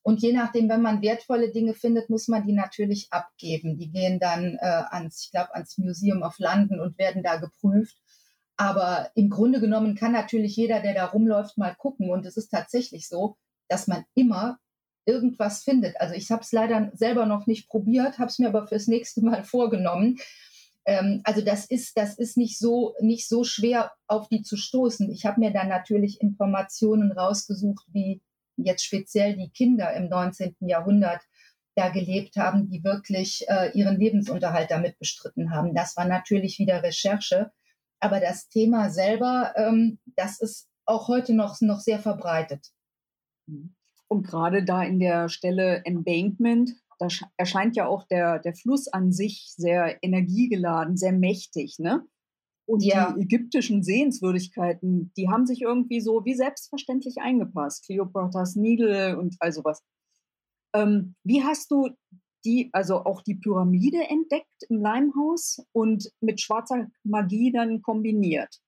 Und 0.03 0.21
je 0.21 0.31
nachdem, 0.31 0.69
wenn 0.69 0.81
man 0.81 1.01
wertvolle 1.01 1.51
Dinge 1.51 1.73
findet, 1.73 2.09
muss 2.09 2.27
man 2.27 2.45
die 2.45 2.53
natürlich 2.53 3.07
abgeben. 3.11 3.77
Die 3.77 3.89
gehen 3.89 4.19
dann 4.19 4.57
äh, 4.61 4.83
ans, 4.91 5.23
ich 5.25 5.31
glaube, 5.31 5.55
ans 5.55 5.77
Museum 5.77 6.21
of 6.21 6.37
London 6.37 6.79
und 6.79 6.97
werden 6.99 7.23
da 7.23 7.37
geprüft. 7.37 7.97
Aber 8.55 9.09
im 9.15 9.29
Grunde 9.29 9.59
genommen 9.59 9.95
kann 9.95 10.11
natürlich 10.11 10.55
jeder, 10.55 10.81
der 10.81 10.93
da 10.93 11.05
rumläuft, 11.05 11.57
mal 11.57 11.75
gucken. 11.75 12.11
Und 12.11 12.25
es 12.25 12.37
ist 12.37 12.49
tatsächlich 12.49 13.07
so, 13.07 13.37
dass 13.67 13.87
man 13.87 14.03
immer 14.13 14.59
irgendwas 15.09 15.63
findet. 15.63 15.99
Also 15.99 16.13
ich 16.13 16.29
habe 16.29 16.43
es 16.43 16.51
leider 16.51 16.91
selber 16.93 17.25
noch 17.25 17.47
nicht 17.47 17.67
probiert, 17.67 18.19
habe 18.19 18.29
es 18.29 18.37
mir 18.37 18.47
aber 18.47 18.67
fürs 18.67 18.87
nächste 18.87 19.21
Mal 19.21 19.43
vorgenommen. 19.55 20.19
Ähm, 20.85 21.21
also 21.23 21.41
das 21.41 21.65
ist, 21.65 21.97
das 21.97 22.17
ist 22.17 22.37
nicht 22.37 22.59
so, 22.59 22.93
nicht 23.01 23.27
so 23.27 23.43
schwer 23.43 23.91
auf 24.07 24.29
die 24.29 24.43
zu 24.43 24.55
stoßen. 24.55 25.11
Ich 25.11 25.25
habe 25.25 25.39
mir 25.39 25.51
dann 25.51 25.67
natürlich 25.67 26.21
Informationen 26.21 27.11
rausgesucht, 27.11 27.85
wie 27.91 28.21
jetzt 28.55 28.85
speziell 28.85 29.35
die 29.35 29.49
Kinder 29.49 29.93
im 29.93 30.09
19. 30.09 30.55
Jahrhundert 30.61 31.21
da 31.75 31.89
gelebt 31.89 32.35
haben, 32.35 32.69
die 32.69 32.83
wirklich 32.83 33.45
äh, 33.47 33.71
ihren 33.73 33.97
Lebensunterhalt 33.97 34.69
damit 34.69 34.99
bestritten 34.99 35.51
haben. 35.51 35.73
Das 35.73 35.95
war 35.97 36.05
natürlich 36.05 36.59
wieder 36.59 36.83
Recherche, 36.83 37.51
aber 37.99 38.19
das 38.19 38.49
Thema 38.49 38.89
selber, 38.89 39.53
ähm, 39.55 39.99
das 40.15 40.39
ist 40.39 40.67
auch 40.85 41.07
heute 41.07 41.33
noch, 41.33 41.61
noch 41.61 41.79
sehr 41.79 41.99
verbreitet. 41.99 42.71
Und 44.09 44.25
gerade 44.25 44.65
da 44.65 44.83
in 44.83 44.99
der 44.99 45.29
Stelle 45.29 45.83
Embankment, 45.85 46.71
da 46.97 47.07
erscheint 47.37 47.75
ja 47.75 47.87
auch 47.87 48.05
der, 48.07 48.39
der 48.39 48.55
Fluss 48.55 48.87
an 48.87 49.11
sich 49.11 49.53
sehr 49.55 50.03
energiegeladen, 50.03 50.97
sehr 50.97 51.13
mächtig. 51.13 51.77
Ne? 51.79 52.05
Und 52.65 52.83
ja. 52.83 53.13
die 53.13 53.21
ägyptischen 53.21 53.83
Sehenswürdigkeiten, 53.83 55.13
die 55.15 55.29
haben 55.29 55.45
sich 55.45 55.61
irgendwie 55.61 56.01
so 56.01 56.25
wie 56.25 56.35
selbstverständlich 56.35 57.17
eingepasst. 57.19 57.85
Cleopatras 57.85 58.55
Nidel 58.55 59.15
und 59.15 59.35
all 59.39 59.51
sowas. 59.51 59.83
Ähm, 60.75 61.15
wie 61.23 61.43
hast 61.43 61.71
du 61.71 61.89
die, 62.45 62.69
also 62.73 63.05
auch 63.05 63.21
die 63.21 63.35
Pyramide 63.35 64.07
entdeckt 64.09 64.63
im 64.69 64.81
Leimhaus 64.81 65.63
und 65.71 66.11
mit 66.19 66.41
schwarzer 66.41 66.87
Magie 67.03 67.51
dann 67.51 67.81
kombiniert? 67.81 68.59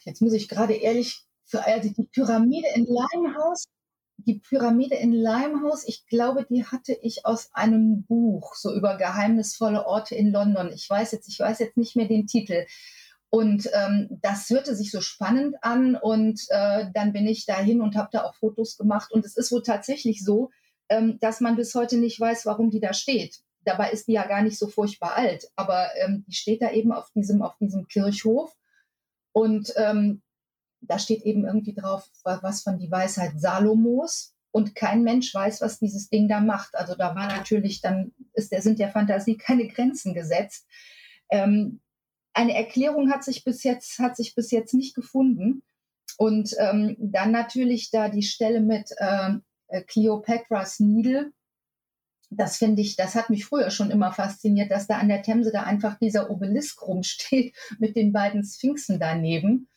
Jetzt 0.00 0.20
muss 0.22 0.32
ich 0.32 0.48
gerade 0.48 0.74
ehrlich, 0.74 1.27
für, 1.48 1.64
also 1.64 1.88
die 1.88 2.04
Pyramide 2.04 2.68
in 2.74 2.86
Leimhaus, 2.86 3.64
die 4.18 4.40
Pyramide 4.40 4.96
in 4.96 5.12
Limehouse, 5.12 5.86
ich 5.86 6.06
glaube, 6.06 6.44
die 6.48 6.64
hatte 6.64 6.92
ich 7.02 7.24
aus 7.24 7.50
einem 7.52 8.04
Buch, 8.04 8.54
so 8.56 8.74
über 8.74 8.96
geheimnisvolle 8.96 9.86
Orte 9.86 10.14
in 10.14 10.32
London. 10.32 10.70
Ich 10.72 10.88
weiß 10.90 11.12
jetzt, 11.12 11.28
ich 11.28 11.38
weiß 11.38 11.60
jetzt 11.60 11.76
nicht 11.76 11.96
mehr 11.96 12.08
den 12.08 12.26
Titel. 12.26 12.66
Und 13.30 13.70
ähm, 13.74 14.08
das 14.22 14.48
hörte 14.50 14.74
sich 14.74 14.90
so 14.90 15.00
spannend 15.00 15.56
an 15.62 15.96
und 15.96 16.40
äh, 16.48 16.86
dann 16.94 17.12
bin 17.12 17.26
ich 17.26 17.46
dahin 17.46 17.80
und 17.80 17.94
habe 17.94 18.08
da 18.10 18.24
auch 18.24 18.34
Fotos 18.34 18.76
gemacht. 18.76 19.12
Und 19.12 19.24
es 19.24 19.36
ist 19.36 19.52
wohl 19.52 19.62
tatsächlich 19.62 20.24
so, 20.24 20.50
ähm, 20.88 21.18
dass 21.20 21.40
man 21.40 21.56
bis 21.56 21.74
heute 21.74 21.98
nicht 21.98 22.18
weiß, 22.18 22.46
warum 22.46 22.70
die 22.70 22.80
da 22.80 22.94
steht. 22.94 23.40
Dabei 23.64 23.90
ist 23.90 24.08
die 24.08 24.12
ja 24.12 24.26
gar 24.26 24.42
nicht 24.42 24.58
so 24.58 24.66
furchtbar 24.66 25.14
alt, 25.14 25.46
aber 25.56 25.88
ähm, 26.02 26.24
die 26.26 26.34
steht 26.34 26.62
da 26.62 26.70
eben 26.70 26.90
auf 26.90 27.10
diesem, 27.14 27.42
auf 27.42 27.56
diesem 27.58 27.86
Kirchhof. 27.86 28.56
Und 29.32 29.72
ähm, 29.76 30.22
da 30.80 30.98
steht 30.98 31.22
eben 31.22 31.44
irgendwie 31.44 31.74
drauf, 31.74 32.08
was 32.24 32.62
von 32.62 32.78
die 32.78 32.90
Weisheit 32.90 33.32
Salomos. 33.36 34.34
Und 34.50 34.74
kein 34.74 35.02
Mensch 35.02 35.32
weiß, 35.34 35.60
was 35.60 35.78
dieses 35.78 36.08
Ding 36.08 36.26
da 36.26 36.40
macht. 36.40 36.74
Also 36.74 36.94
da 36.94 37.14
war 37.14 37.28
natürlich, 37.28 37.82
dann 37.82 38.12
ist 38.32 38.50
der, 38.50 38.62
sind 38.62 38.78
der 38.78 38.90
Fantasie 38.90 39.36
keine 39.36 39.68
Grenzen 39.68 40.14
gesetzt. 40.14 40.66
Ähm, 41.30 41.80
eine 42.32 42.54
Erklärung 42.54 43.10
hat 43.10 43.24
sich 43.24 43.44
bis 43.44 43.62
jetzt, 43.62 43.98
hat 43.98 44.16
sich 44.16 44.34
bis 44.34 44.50
jetzt 44.50 44.72
nicht 44.72 44.94
gefunden. 44.94 45.62
Und 46.16 46.54
ähm, 46.58 46.96
dann 46.98 47.30
natürlich 47.30 47.90
da 47.90 48.08
die 48.08 48.22
Stelle 48.22 48.60
mit 48.60 48.90
ähm, 48.98 49.42
äh, 49.68 49.82
Cleopatras 49.82 50.80
Needle. 50.80 51.32
Das 52.30 52.56
finde 52.56 52.82
ich, 52.82 52.96
das 52.96 53.14
hat 53.14 53.30
mich 53.30 53.44
früher 53.44 53.70
schon 53.70 53.90
immer 53.90 54.12
fasziniert, 54.12 54.70
dass 54.70 54.86
da 54.86 54.98
an 54.98 55.08
der 55.08 55.22
Themse 55.22 55.50
da 55.52 55.62
einfach 55.62 55.98
dieser 55.98 56.30
Obelisk 56.30 56.86
rumsteht 56.86 57.54
mit 57.78 57.96
den 57.96 58.12
beiden 58.12 58.44
Sphinxen 58.44 58.98
daneben. 58.98 59.68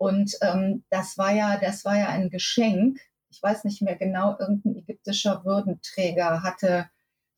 Und 0.00 0.38
ähm, 0.40 0.82
das 0.88 1.18
war 1.18 1.30
ja, 1.30 1.58
das 1.58 1.84
war 1.84 1.94
ja 1.98 2.08
ein 2.08 2.30
Geschenk. 2.30 2.98
Ich 3.28 3.42
weiß 3.42 3.64
nicht 3.64 3.82
mehr 3.82 3.96
genau, 3.96 4.34
irgendein 4.40 4.76
ägyptischer 4.76 5.44
Würdenträger 5.44 6.42
hatte, 6.42 6.88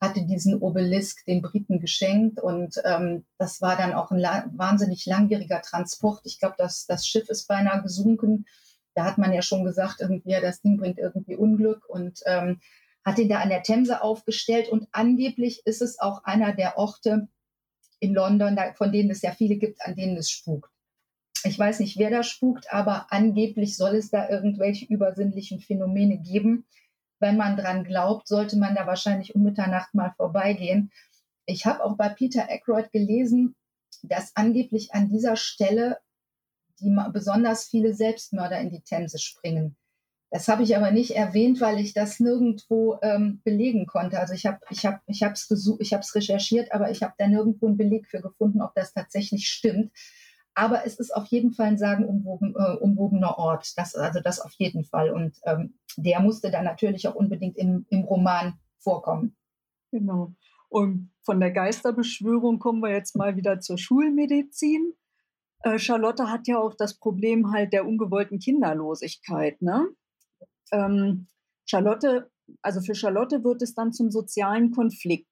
hatte 0.01 0.25
diesen 0.27 0.63
Obelisk 0.63 1.25
den 1.25 1.43
Briten 1.43 1.81
geschenkt. 1.81 2.39
Und 2.39 2.81
ähm, 2.85 3.25
das 3.37 3.63
war 3.63 3.77
dann 3.77 3.93
auch 3.93 4.13
ein 4.13 4.21
la 4.21 4.45
wahnsinnig 4.53 5.07
langwieriger 5.07 5.61
Transport. 5.61 6.21
Ich 6.23 6.39
glaube, 6.39 6.55
das, 6.57 6.87
das 6.87 7.05
Schiff 7.05 7.29
ist 7.31 7.49
beinahe 7.49 7.83
gesunken. 7.83 8.47
Da 8.95 9.07
hat 9.07 9.19
man 9.19 9.33
ja 9.33 9.43
schon 9.43 9.65
gesagt, 9.65 9.97
irgendwie, 9.99 10.31
ja, 10.31 10.41
das 10.41 10.61
Ding 10.61 10.77
bringt 10.77 10.99
irgendwie 10.99 11.35
Unglück 11.35 11.89
und 11.89 12.21
ähm, 12.27 12.61
hat 13.05 13.19
ihn 13.19 13.29
da 13.29 13.41
an 13.41 13.49
der 13.49 13.65
Themse 13.65 14.03
aufgestellt. 14.03 14.69
Und 14.69 14.87
angeblich 14.93 15.63
ist 15.65 15.83
es 15.83 15.99
auch 15.99 16.23
einer 16.23 16.53
der 16.53 16.79
Orte 16.79 17.27
in 17.99 18.15
London, 18.15 18.57
von 18.77 18.93
denen 18.93 19.11
es 19.11 19.23
ja 19.23 19.33
viele 19.33 19.57
gibt, 19.57 19.85
an 19.85 19.97
denen 19.97 20.17
es 20.17 20.31
spukt. 20.31 20.72
Ich 21.45 21.59
weiß 21.59 21.81
nicht, 21.81 21.99
wer 21.99 22.11
da 22.11 22.23
spukt, 22.23 22.73
aber 22.73 23.07
angeblich 23.11 23.77
soll 23.77 23.97
es 23.97 24.11
da 24.11 24.29
irgendwelche 24.29 24.87
übersinnlichen 24.87 25.61
Phänomene 25.61 26.19
geben. 26.19 26.67
Wenn 27.19 27.37
man 27.37 27.57
dran 27.57 27.85
glaubt, 27.85 28.29
sollte 28.29 28.57
man 28.57 28.75
da 28.75 28.87
wahrscheinlich 28.87 29.35
um 29.35 29.43
Mitternacht 29.43 29.95
mal 29.95 30.13
vorbeigehen. 30.17 30.91
Ich 31.47 31.67
habe 31.67 31.85
auch 31.85 31.97
bei 31.97 32.09
Peter 32.09 32.49
Aykroyd 32.49 32.93
gelesen, 32.93 33.55
dass 34.03 34.33
angeblich 34.35 34.95
an 34.95 35.09
dieser 35.09 35.37
Stelle 35.37 35.99
die 36.81 36.97
besonders 37.13 37.65
viele 37.67 37.95
Selbstmörder 37.95 38.59
in 38.61 38.71
die 38.71 38.83
Themse 38.83 39.19
springen. 39.19 39.77
Das 40.31 40.49
habe 40.49 40.63
ich 40.63 40.77
aber 40.77 40.91
nicht 40.91 41.15
erwähnt, 41.15 41.61
weil 41.61 41.79
ich 41.79 41.93
das 41.93 42.19
nirgendwo 42.19 42.99
ähm, 43.03 43.43
belegen 43.45 43.87
konnte. 43.87 44.19
Also 44.19 44.33
ich 44.33 44.47
habe 44.47 44.61
ich 44.71 44.87
hab, 44.87 45.03
ich 45.07 45.23
es 45.23 45.77
ich 45.79 46.15
recherchiert, 46.15 46.73
aber 46.73 46.91
ich 46.91 47.03
habe 47.03 47.13
da 47.19 47.29
nirgendwo 47.29 47.67
einen 47.67 47.77
Beleg 47.77 48.09
für 48.09 48.23
gefunden, 48.23 48.63
ob 48.63 48.75
das 48.75 48.95
tatsächlich 48.95 49.49
stimmt. 49.49 49.93
Aber 50.55 50.85
es 50.85 50.99
ist 50.99 51.15
auf 51.15 51.27
jeden 51.27 51.53
Fall 51.53 51.67
ein 51.69 51.79
sagenumwogener 51.79 53.35
äh, 53.37 53.41
Ort. 53.41 53.73
Das, 53.77 53.95
also 53.95 54.21
das 54.21 54.41
auf 54.41 54.53
jeden 54.59 54.85
Fall. 54.85 55.11
Und 55.11 55.39
ähm, 55.45 55.79
der 55.97 56.21
musste 56.21 56.51
dann 56.51 56.65
natürlich 56.65 57.09
auch 57.09 57.15
unbedingt 57.15 57.57
im, 57.57 57.87
im 57.89 58.03
Roman 58.03 58.59
vorkommen. 58.79 59.37
Genau. 59.91 60.35
Und 60.69 61.11
von 61.23 61.41
der 61.41 61.53
Geisterbeschwörung 61.53 62.59
kommen 62.59 62.81
wir 62.81 62.91
jetzt 62.91 63.17
mal 63.17 63.37
wieder 63.37 63.61
zur 63.61 63.79
Schulmedizin. 63.79 64.95
Äh, 65.63 65.79
Charlotte 65.79 66.31
hat 66.31 66.49
ja 66.49 66.59
auch 66.59 66.75
das 66.75 66.99
Problem 66.99 67.53
halt 67.53 67.73
der 67.73 67.87
ungewollten 67.87 68.39
Kinderlosigkeit. 68.39 69.61
Ne? 69.63 69.89
Ähm, 70.73 71.29
Charlotte, 71.67 72.31
also 72.61 72.81
für 72.81 72.95
Charlotte 72.95 73.45
wird 73.45 73.63
es 73.63 73.75
dann 73.75 73.93
zum 73.93 74.11
sozialen 74.11 74.73
Konflikt. 74.73 75.29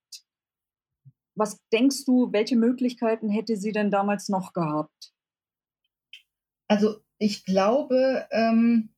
Was 1.35 1.59
denkst 1.73 2.05
du, 2.05 2.33
welche 2.33 2.57
Möglichkeiten 2.57 3.31
hätte 3.31 3.57
sie 3.57 3.73
denn 3.73 3.91
damals 3.91 4.29
noch 4.29 4.53
gehabt? 4.53 5.13
Also 6.69 7.01
ich 7.19 7.45
glaube, 7.45 8.27
ähm, 8.31 8.91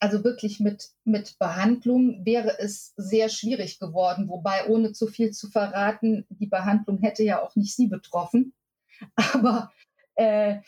also 0.00 0.24
wirklich 0.24 0.60
mit, 0.60 0.90
mit 1.04 1.38
Behandlung 1.38 2.24
wäre 2.24 2.58
es 2.58 2.94
sehr 2.96 3.28
schwierig 3.28 3.78
geworden, 3.78 4.28
wobei 4.28 4.66
ohne 4.66 4.92
zu 4.92 5.06
viel 5.06 5.30
zu 5.30 5.50
verraten, 5.50 6.26
die 6.30 6.46
Behandlung 6.46 6.98
hätte 6.98 7.22
ja 7.22 7.42
auch 7.42 7.54
nicht 7.56 7.76
sie 7.76 7.86
betroffen. 7.86 8.54
Aber 9.34 9.70
äh, 10.14 10.60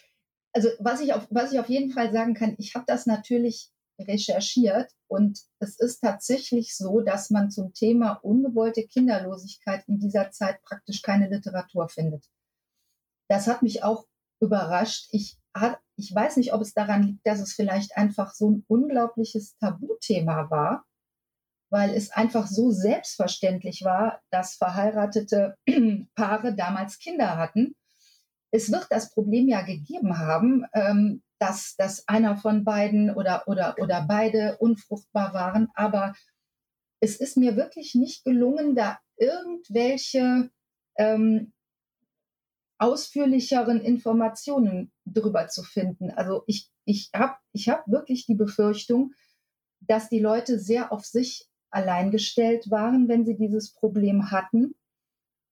also 0.52 0.68
was 0.78 1.00
ich, 1.00 1.14
auf, 1.14 1.26
was 1.30 1.52
ich 1.52 1.58
auf 1.58 1.68
jeden 1.68 1.90
Fall 1.90 2.12
sagen 2.12 2.34
kann, 2.34 2.54
ich 2.58 2.74
habe 2.74 2.84
das 2.86 3.06
natürlich 3.06 3.70
recherchiert 4.02 4.90
und 5.08 5.40
es 5.58 5.78
ist 5.78 6.00
tatsächlich 6.00 6.76
so, 6.76 7.00
dass 7.00 7.30
man 7.30 7.50
zum 7.50 7.74
Thema 7.74 8.12
ungewollte 8.22 8.86
Kinderlosigkeit 8.86 9.84
in 9.86 9.98
dieser 9.98 10.30
Zeit 10.30 10.62
praktisch 10.62 11.02
keine 11.02 11.28
Literatur 11.28 11.88
findet. 11.88 12.24
Das 13.28 13.46
hat 13.46 13.62
mich 13.62 13.82
auch 13.84 14.06
überrascht. 14.40 15.08
Ich, 15.12 15.38
ich 15.96 16.14
weiß 16.14 16.36
nicht, 16.36 16.52
ob 16.52 16.62
es 16.62 16.74
daran 16.74 17.02
liegt, 17.02 17.26
dass 17.26 17.40
es 17.40 17.52
vielleicht 17.52 17.96
einfach 17.96 18.32
so 18.32 18.50
ein 18.50 18.64
unglaubliches 18.68 19.56
Tabuthema 19.58 20.50
war, 20.50 20.84
weil 21.70 21.94
es 21.94 22.10
einfach 22.10 22.46
so 22.46 22.70
selbstverständlich 22.70 23.82
war, 23.84 24.20
dass 24.30 24.56
verheiratete 24.56 25.56
Paare 26.14 26.54
damals 26.54 26.98
Kinder 26.98 27.36
hatten. 27.36 27.74
Es 28.50 28.70
wird 28.70 28.86
das 28.90 29.10
Problem 29.10 29.48
ja 29.48 29.62
gegeben 29.62 30.18
haben, 30.18 30.66
ähm, 30.74 31.22
dass, 31.42 31.74
dass 31.74 32.06
einer 32.06 32.36
von 32.36 32.62
beiden 32.62 33.12
oder, 33.12 33.48
oder, 33.48 33.74
oder 33.80 34.06
beide 34.06 34.58
unfruchtbar 34.58 35.34
waren. 35.34 35.68
Aber 35.74 36.14
es 37.00 37.16
ist 37.16 37.36
mir 37.36 37.56
wirklich 37.56 37.96
nicht 37.96 38.22
gelungen, 38.24 38.76
da 38.76 39.00
irgendwelche 39.16 40.50
ähm, 40.96 41.52
ausführlicheren 42.78 43.80
Informationen 43.80 44.92
drüber 45.04 45.48
zu 45.48 45.64
finden. 45.64 46.10
Also 46.12 46.44
ich, 46.46 46.70
ich 46.84 47.10
habe 47.12 47.34
ich 47.52 47.68
hab 47.68 47.88
wirklich 47.88 48.24
die 48.26 48.36
Befürchtung, 48.36 49.12
dass 49.80 50.08
die 50.08 50.20
Leute 50.20 50.60
sehr 50.60 50.92
auf 50.92 51.04
sich 51.04 51.48
allein 51.70 52.12
gestellt 52.12 52.70
waren, 52.70 53.08
wenn 53.08 53.24
sie 53.24 53.36
dieses 53.36 53.72
Problem 53.72 54.30
hatten. 54.30 54.76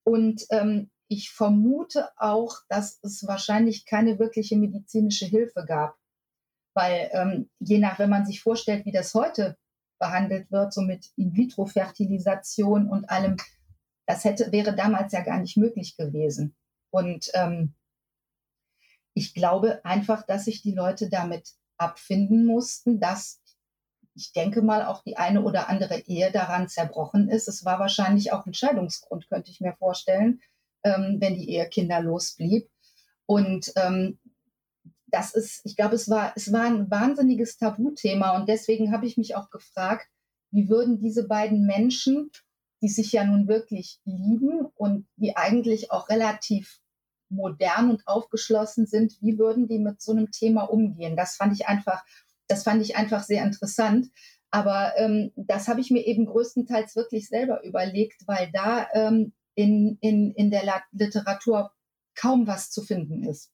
Und 0.03 0.45
ähm, 0.51 0.89
ich 1.11 1.29
vermute 1.29 2.09
auch, 2.15 2.59
dass 2.69 2.99
es 3.03 3.27
wahrscheinlich 3.27 3.85
keine 3.85 4.17
wirkliche 4.17 4.55
medizinische 4.55 5.25
Hilfe 5.25 5.65
gab. 5.65 5.97
Weil 6.73 7.09
ähm, 7.11 7.49
je 7.59 7.79
nach, 7.79 7.99
wenn 7.99 8.09
man 8.09 8.25
sich 8.25 8.41
vorstellt, 8.41 8.85
wie 8.85 8.93
das 8.93 9.13
heute 9.13 9.57
behandelt 9.99 10.49
wird, 10.51 10.71
so 10.71 10.81
mit 10.81 11.11
In-vitro-Fertilisation 11.17 12.87
und 12.87 13.09
allem, 13.09 13.35
das 14.05 14.23
hätte, 14.23 14.53
wäre 14.53 14.73
damals 14.73 15.11
ja 15.11 15.19
gar 15.19 15.39
nicht 15.41 15.57
möglich 15.57 15.97
gewesen. 15.97 16.55
Und 16.91 17.29
ähm, 17.33 17.73
ich 19.13 19.33
glaube 19.33 19.83
einfach, 19.83 20.25
dass 20.25 20.45
sich 20.45 20.61
die 20.61 20.73
Leute 20.73 21.09
damit 21.09 21.55
abfinden 21.77 22.45
mussten, 22.45 23.01
dass 23.01 23.41
ich 24.13 24.31
denke 24.31 24.61
mal 24.61 24.85
auch 24.85 25.03
die 25.03 25.17
eine 25.17 25.41
oder 25.41 25.67
andere 25.67 25.99
Ehe 25.99 26.31
daran 26.31 26.69
zerbrochen 26.69 27.29
ist. 27.29 27.49
Es 27.49 27.65
war 27.65 27.79
wahrscheinlich 27.79 28.31
auch 28.31 28.45
ein 28.45 28.53
Scheidungsgrund, 28.53 29.27
könnte 29.29 29.51
ich 29.51 29.59
mir 29.59 29.73
vorstellen, 29.73 30.41
ähm, 30.83 31.17
wenn 31.19 31.35
die 31.35 31.49
Ehe 31.49 31.67
kinderlos 31.69 32.35
blieb. 32.35 32.69
Und 33.25 33.71
ähm, 33.75 34.19
das 35.07 35.33
ist, 35.33 35.61
ich 35.65 35.75
glaube, 35.75 35.95
es 35.95 36.09
war, 36.09 36.33
es 36.35 36.51
war 36.51 36.63
ein 36.63 36.89
wahnsinniges 36.89 37.57
Tabuthema. 37.57 38.35
Und 38.35 38.47
deswegen 38.47 38.91
habe 38.91 39.05
ich 39.05 39.17
mich 39.17 39.35
auch 39.35 39.49
gefragt, 39.49 40.07
wie 40.51 40.69
würden 40.69 40.99
diese 40.99 41.27
beiden 41.27 41.65
Menschen, 41.65 42.31
die 42.81 42.89
sich 42.89 43.11
ja 43.11 43.23
nun 43.23 43.47
wirklich 43.47 43.99
lieben 44.05 44.65
und 44.75 45.07
die 45.17 45.35
eigentlich 45.35 45.91
auch 45.91 46.09
relativ 46.09 46.79
modern 47.29 47.89
und 47.89 48.07
aufgeschlossen 48.07 48.85
sind, 48.85 49.17
wie 49.21 49.37
würden 49.37 49.67
die 49.67 49.79
mit 49.79 50.01
so 50.01 50.11
einem 50.11 50.31
Thema 50.31 50.63
umgehen? 50.63 51.15
Das 51.15 51.35
fand 51.35 51.53
ich 51.53 51.67
einfach, 51.67 52.03
das 52.47 52.63
fand 52.63 52.81
ich 52.81 52.95
einfach 52.97 53.23
sehr 53.23 53.43
interessant. 53.43 54.07
Aber 54.49 54.93
ähm, 54.97 55.31
das 55.37 55.69
habe 55.69 55.79
ich 55.79 55.91
mir 55.91 56.05
eben 56.05 56.25
größtenteils 56.25 56.95
wirklich 56.97 57.29
selber 57.29 57.63
überlegt, 57.63 58.27
weil 58.27 58.49
da 58.51 58.87
ähm, 58.93 59.31
in, 59.55 59.97
in, 60.01 60.31
in 60.33 60.51
der 60.51 60.83
Literatur 60.91 61.71
kaum 62.15 62.47
was 62.47 62.71
zu 62.71 62.81
finden 62.81 63.23
ist. 63.23 63.51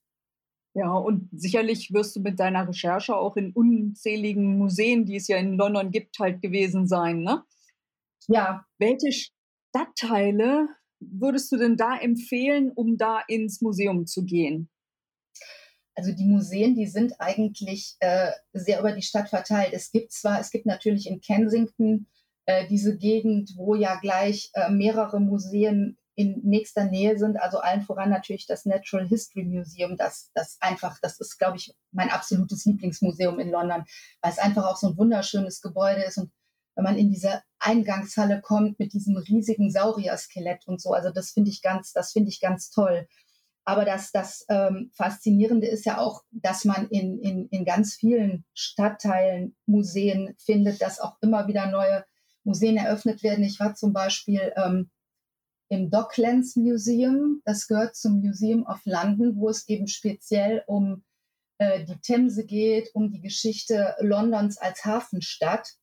Ja, 0.74 0.94
und 0.94 1.30
sicherlich 1.32 1.92
wirst 1.92 2.16
du 2.16 2.20
mit 2.20 2.40
deiner 2.40 2.68
Recherche 2.68 3.16
auch 3.16 3.36
in 3.36 3.52
unzähligen 3.52 4.58
Museen, 4.58 5.06
die 5.06 5.16
es 5.16 5.28
ja 5.28 5.38
in 5.38 5.58
London 5.58 5.90
gibt, 5.90 6.20
halt 6.20 6.42
gewesen 6.42 6.88
sein, 6.88 7.22
ne? 7.22 7.44
Ja. 8.28 8.66
Welche 8.78 9.12
Stadtteile 9.12 10.68
würdest 11.00 11.52
du 11.52 11.58
denn 11.58 11.78
da 11.78 11.98
empfehlen, 11.98 12.72
um 12.72 12.98
da 12.98 13.22
ins 13.28 13.62
Museum 13.62 14.06
zu 14.06 14.24
gehen? 14.24 14.70
Also 15.96 16.12
die 16.12 16.26
Museen, 16.26 16.76
die 16.76 16.86
sind 16.86 17.20
eigentlich 17.20 17.96
äh, 18.00 18.32
sehr 18.54 18.80
über 18.80 18.92
die 18.92 19.02
Stadt 19.02 19.30
verteilt. 19.30 19.74
Es 19.74 19.92
gibt 19.92 20.12
zwar, 20.12 20.40
es 20.40 20.52
gibt 20.52 20.68
natürlich 20.68 21.08
in 21.08 21.22
Kensington 21.22 22.06
äh, 22.48 22.66
diese 22.68 22.98
Gegend, 22.98 23.54
wo 23.56 23.76
ja 23.76 24.00
gleich 24.00 24.50
äh, 24.54 24.70
mehrere 24.70 25.20
Museen 25.20 25.98
in 26.16 26.42
nächster 26.44 26.86
Nähe 26.86 27.18
sind, 27.20 27.40
also 27.40 27.60
allen 27.60 27.84
voran 27.84 28.10
natürlich 28.10 28.48
das 28.48 28.66
Natural 28.66 29.08
History 29.08 29.44
Museum, 29.44 29.98
das, 29.98 30.32
das 30.34 30.58
einfach, 30.62 30.98
das 31.02 31.20
ist, 31.20 31.38
glaube 31.38 31.58
ich, 31.58 31.76
mein 31.92 32.10
absolutes 32.10 32.66
Lieblingsmuseum 32.66 33.40
in 33.40 33.52
London, 33.52 33.84
weil 34.22 34.32
es 34.32 34.40
einfach 34.40 34.66
auch 34.66 34.78
so 34.78 34.88
ein 34.88 34.98
wunderschönes 34.98 35.62
Gebäude 35.62 36.04
ist 36.04 36.18
und 36.18 36.32
wenn 36.76 36.84
man 36.84 36.98
in 36.98 37.10
diese 37.10 37.42
Eingangshalle 37.60 38.42
kommt 38.42 38.80
mit 38.80 38.94
diesem 38.94 39.18
riesigen 39.18 39.70
Saurier-Skelett 39.70 40.68
und 40.68 40.82
so, 40.82 40.94
also 40.94 41.10
das 41.12 41.32
finde 41.32 41.52
ich 41.52 41.62
ganz, 41.62 41.92
das 41.92 42.14
finde 42.14 42.30
ich 42.30 42.40
ganz 42.40 42.70
toll. 42.70 43.08
Aber 43.66 43.84
das, 43.84 44.12
das 44.12 44.46
ähm, 44.48 44.92
Faszinierende 44.94 45.68
ist 45.68 45.86
ja 45.86 45.98
auch, 45.98 46.22
dass 46.32 46.66
man 46.66 46.88
in, 46.88 47.20
in, 47.20 47.48
in 47.50 47.66
ganz 47.66 47.96
vielen 47.96 48.46
Stadtteilen 48.54 49.58
Museen 49.66 50.36
findet, 50.38 50.82
dass 50.82 51.00
auch 51.02 51.18
immer 51.22 51.48
wieder 51.48 51.70
neue 51.70 52.06
Museen 52.48 52.78
eröffnet 52.78 53.22
werden. 53.24 53.44
Ich 53.44 53.60
war 53.60 53.76
zum 53.76 53.94
Beispiel 53.94 54.54
ähm, 54.56 54.90
im 55.70 55.92
Docklands 55.92 56.56
Museum. 56.56 57.42
Das 57.44 57.68
gehört 57.68 57.96
zum 57.96 58.22
Museum 58.22 58.66
of 58.66 58.80
London, 58.86 59.36
wo 59.36 59.50
es 59.50 59.68
eben 59.68 59.88
speziell 59.88 60.64
um 60.66 61.04
äh, 61.60 61.84
die 61.84 62.00
Themse 62.00 62.46
geht, 62.46 62.90
um 62.96 63.12
die 63.12 63.22
Geschichte 63.22 63.96
Londons 64.00 64.58
als 64.58 64.86
Hafenstadt. 64.86 65.74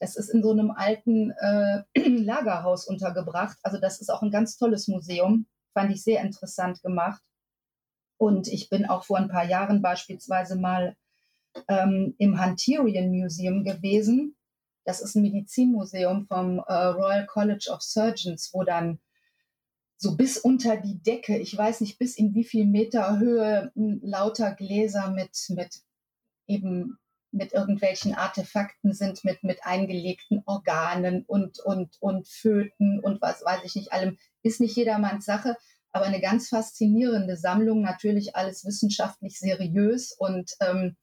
Das 0.00 0.16
ist 0.16 0.28
in 0.28 0.42
so 0.42 0.50
einem 0.50 0.72
alten 0.72 1.30
äh, 1.30 1.82
Lagerhaus 1.96 2.86
untergebracht. 2.86 3.56
Also 3.62 3.78
das 3.78 4.00
ist 4.00 4.10
auch 4.10 4.22
ein 4.22 4.30
ganz 4.30 4.56
tolles 4.56 4.88
Museum. 4.88 5.46
Fand 5.72 5.92
ich 5.92 6.02
sehr 6.02 6.22
interessant 6.22 6.82
gemacht. 6.82 7.22
Und 8.20 8.48
ich 8.48 8.68
bin 8.68 8.86
auch 8.86 9.04
vor 9.04 9.18
ein 9.18 9.28
paar 9.28 9.44
Jahren 9.44 9.82
beispielsweise 9.82 10.56
mal 10.56 10.96
ähm, 11.68 12.16
im 12.18 12.44
Hunterian 12.44 13.10
Museum 13.10 13.62
gewesen. 13.62 14.34
Das 14.88 15.02
ist 15.02 15.16
ein 15.16 15.22
Medizinmuseum 15.22 16.26
vom 16.26 16.60
äh, 16.60 16.72
Royal 16.72 17.26
College 17.26 17.68
of 17.70 17.82
Surgeons, 17.82 18.54
wo 18.54 18.64
dann 18.64 18.98
so 19.98 20.16
bis 20.16 20.38
unter 20.38 20.78
die 20.78 21.02
Decke, 21.02 21.36
ich 21.36 21.54
weiß 21.54 21.82
nicht 21.82 21.98
bis 21.98 22.16
in 22.16 22.34
wie 22.34 22.44
viel 22.44 22.64
Meter 22.64 23.18
Höhe, 23.18 23.70
lauter 23.74 24.54
Gläser 24.54 25.10
mit, 25.10 25.36
mit 25.50 25.82
eben 26.46 26.96
mit 27.32 27.52
irgendwelchen 27.52 28.14
Artefakten 28.14 28.94
sind, 28.94 29.24
mit, 29.24 29.44
mit 29.44 29.58
eingelegten 29.62 30.42
Organen 30.46 31.22
und, 31.26 31.58
und, 31.60 31.98
und 32.00 32.26
Föten 32.26 32.98
und 33.00 33.20
was 33.20 33.44
weiß 33.44 33.60
ich 33.64 33.74
nicht 33.74 33.92
allem. 33.92 34.16
Ist 34.42 34.58
nicht 34.58 34.74
jedermanns 34.74 35.26
Sache, 35.26 35.58
aber 35.92 36.06
eine 36.06 36.22
ganz 36.22 36.48
faszinierende 36.48 37.36
Sammlung, 37.36 37.82
natürlich 37.82 38.36
alles 38.36 38.64
wissenschaftlich 38.64 39.38
seriös 39.38 40.12
und 40.12 40.54
ähm, 40.60 40.96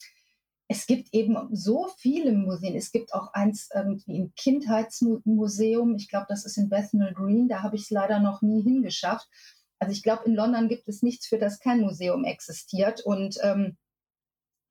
es 0.68 0.88
gibt 0.88 1.14
eben 1.14 1.38
so 1.56 1.90
viele 1.98 2.32
Museen. 2.32 2.76
Es 2.76 2.92
gibt 2.92 3.14
auch 3.14 3.34
eins 3.34 3.70
irgendwie 3.74 4.20
ein 4.20 4.34
Kindheitsmuseum. 4.36 5.96
Ich 5.96 6.10
glaube, 6.10 6.26
das 6.30 6.46
ist 6.46 6.58
in 6.58 6.70
Bethnal 6.70 7.14
Green. 7.14 7.48
Da 7.48 7.62
habe 7.62 7.76
ich 7.76 7.84
es 7.84 7.90
leider 7.92 8.20
noch 8.20 8.42
nie 8.42 8.64
hingeschafft. 8.64 9.30
Also 9.78 9.92
ich 9.92 10.02
glaube, 10.02 10.24
in 10.26 10.34
London 10.34 10.68
gibt 10.68 10.88
es 10.88 11.04
nichts, 11.04 11.28
für 11.28 11.38
das 11.38 11.60
kein 11.60 11.82
Museum 11.82 12.24
existiert. 12.24 13.02
Und 13.02 13.38
ähm, 13.44 13.78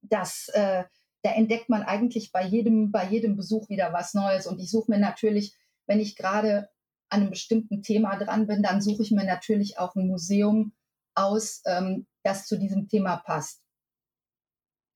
das, 0.03 0.49
äh, 0.55 0.85
da 1.23 1.31
entdeckt 1.31 1.69
man 1.69 1.83
eigentlich 1.83 2.33
bei 2.33 2.45
jedem, 2.45 2.91
bei 2.91 3.07
jedem 3.07 3.37
Besuch 3.37 3.69
wieder 3.69 3.93
was 3.93 4.15
Neues. 4.15 4.49
Und 4.49 4.61
ich 4.61 4.71
suche 4.71 4.91
mir 4.91 4.99
natürlich, 4.99 5.55
wenn 5.87 6.01
ich 6.01 6.17
gerade 6.17 6.69
an 7.09 7.21
einem 7.21 7.31
bestimmten 7.31 7.83
Thema 7.83 8.17
dran 8.17 8.49
bin, 8.49 8.63
dann 8.63 8.81
suche 8.81 9.03
ich 9.03 9.13
mir 9.13 9.25
natürlich 9.25 9.79
auch 9.79 9.95
ein 9.95 10.09
Museum 10.09 10.73
aus, 11.15 11.63
ähm, 11.67 12.07
das 12.25 12.47
zu 12.47 12.59
diesem 12.59 12.89
Thema 12.89 13.17
passt. 13.19 13.63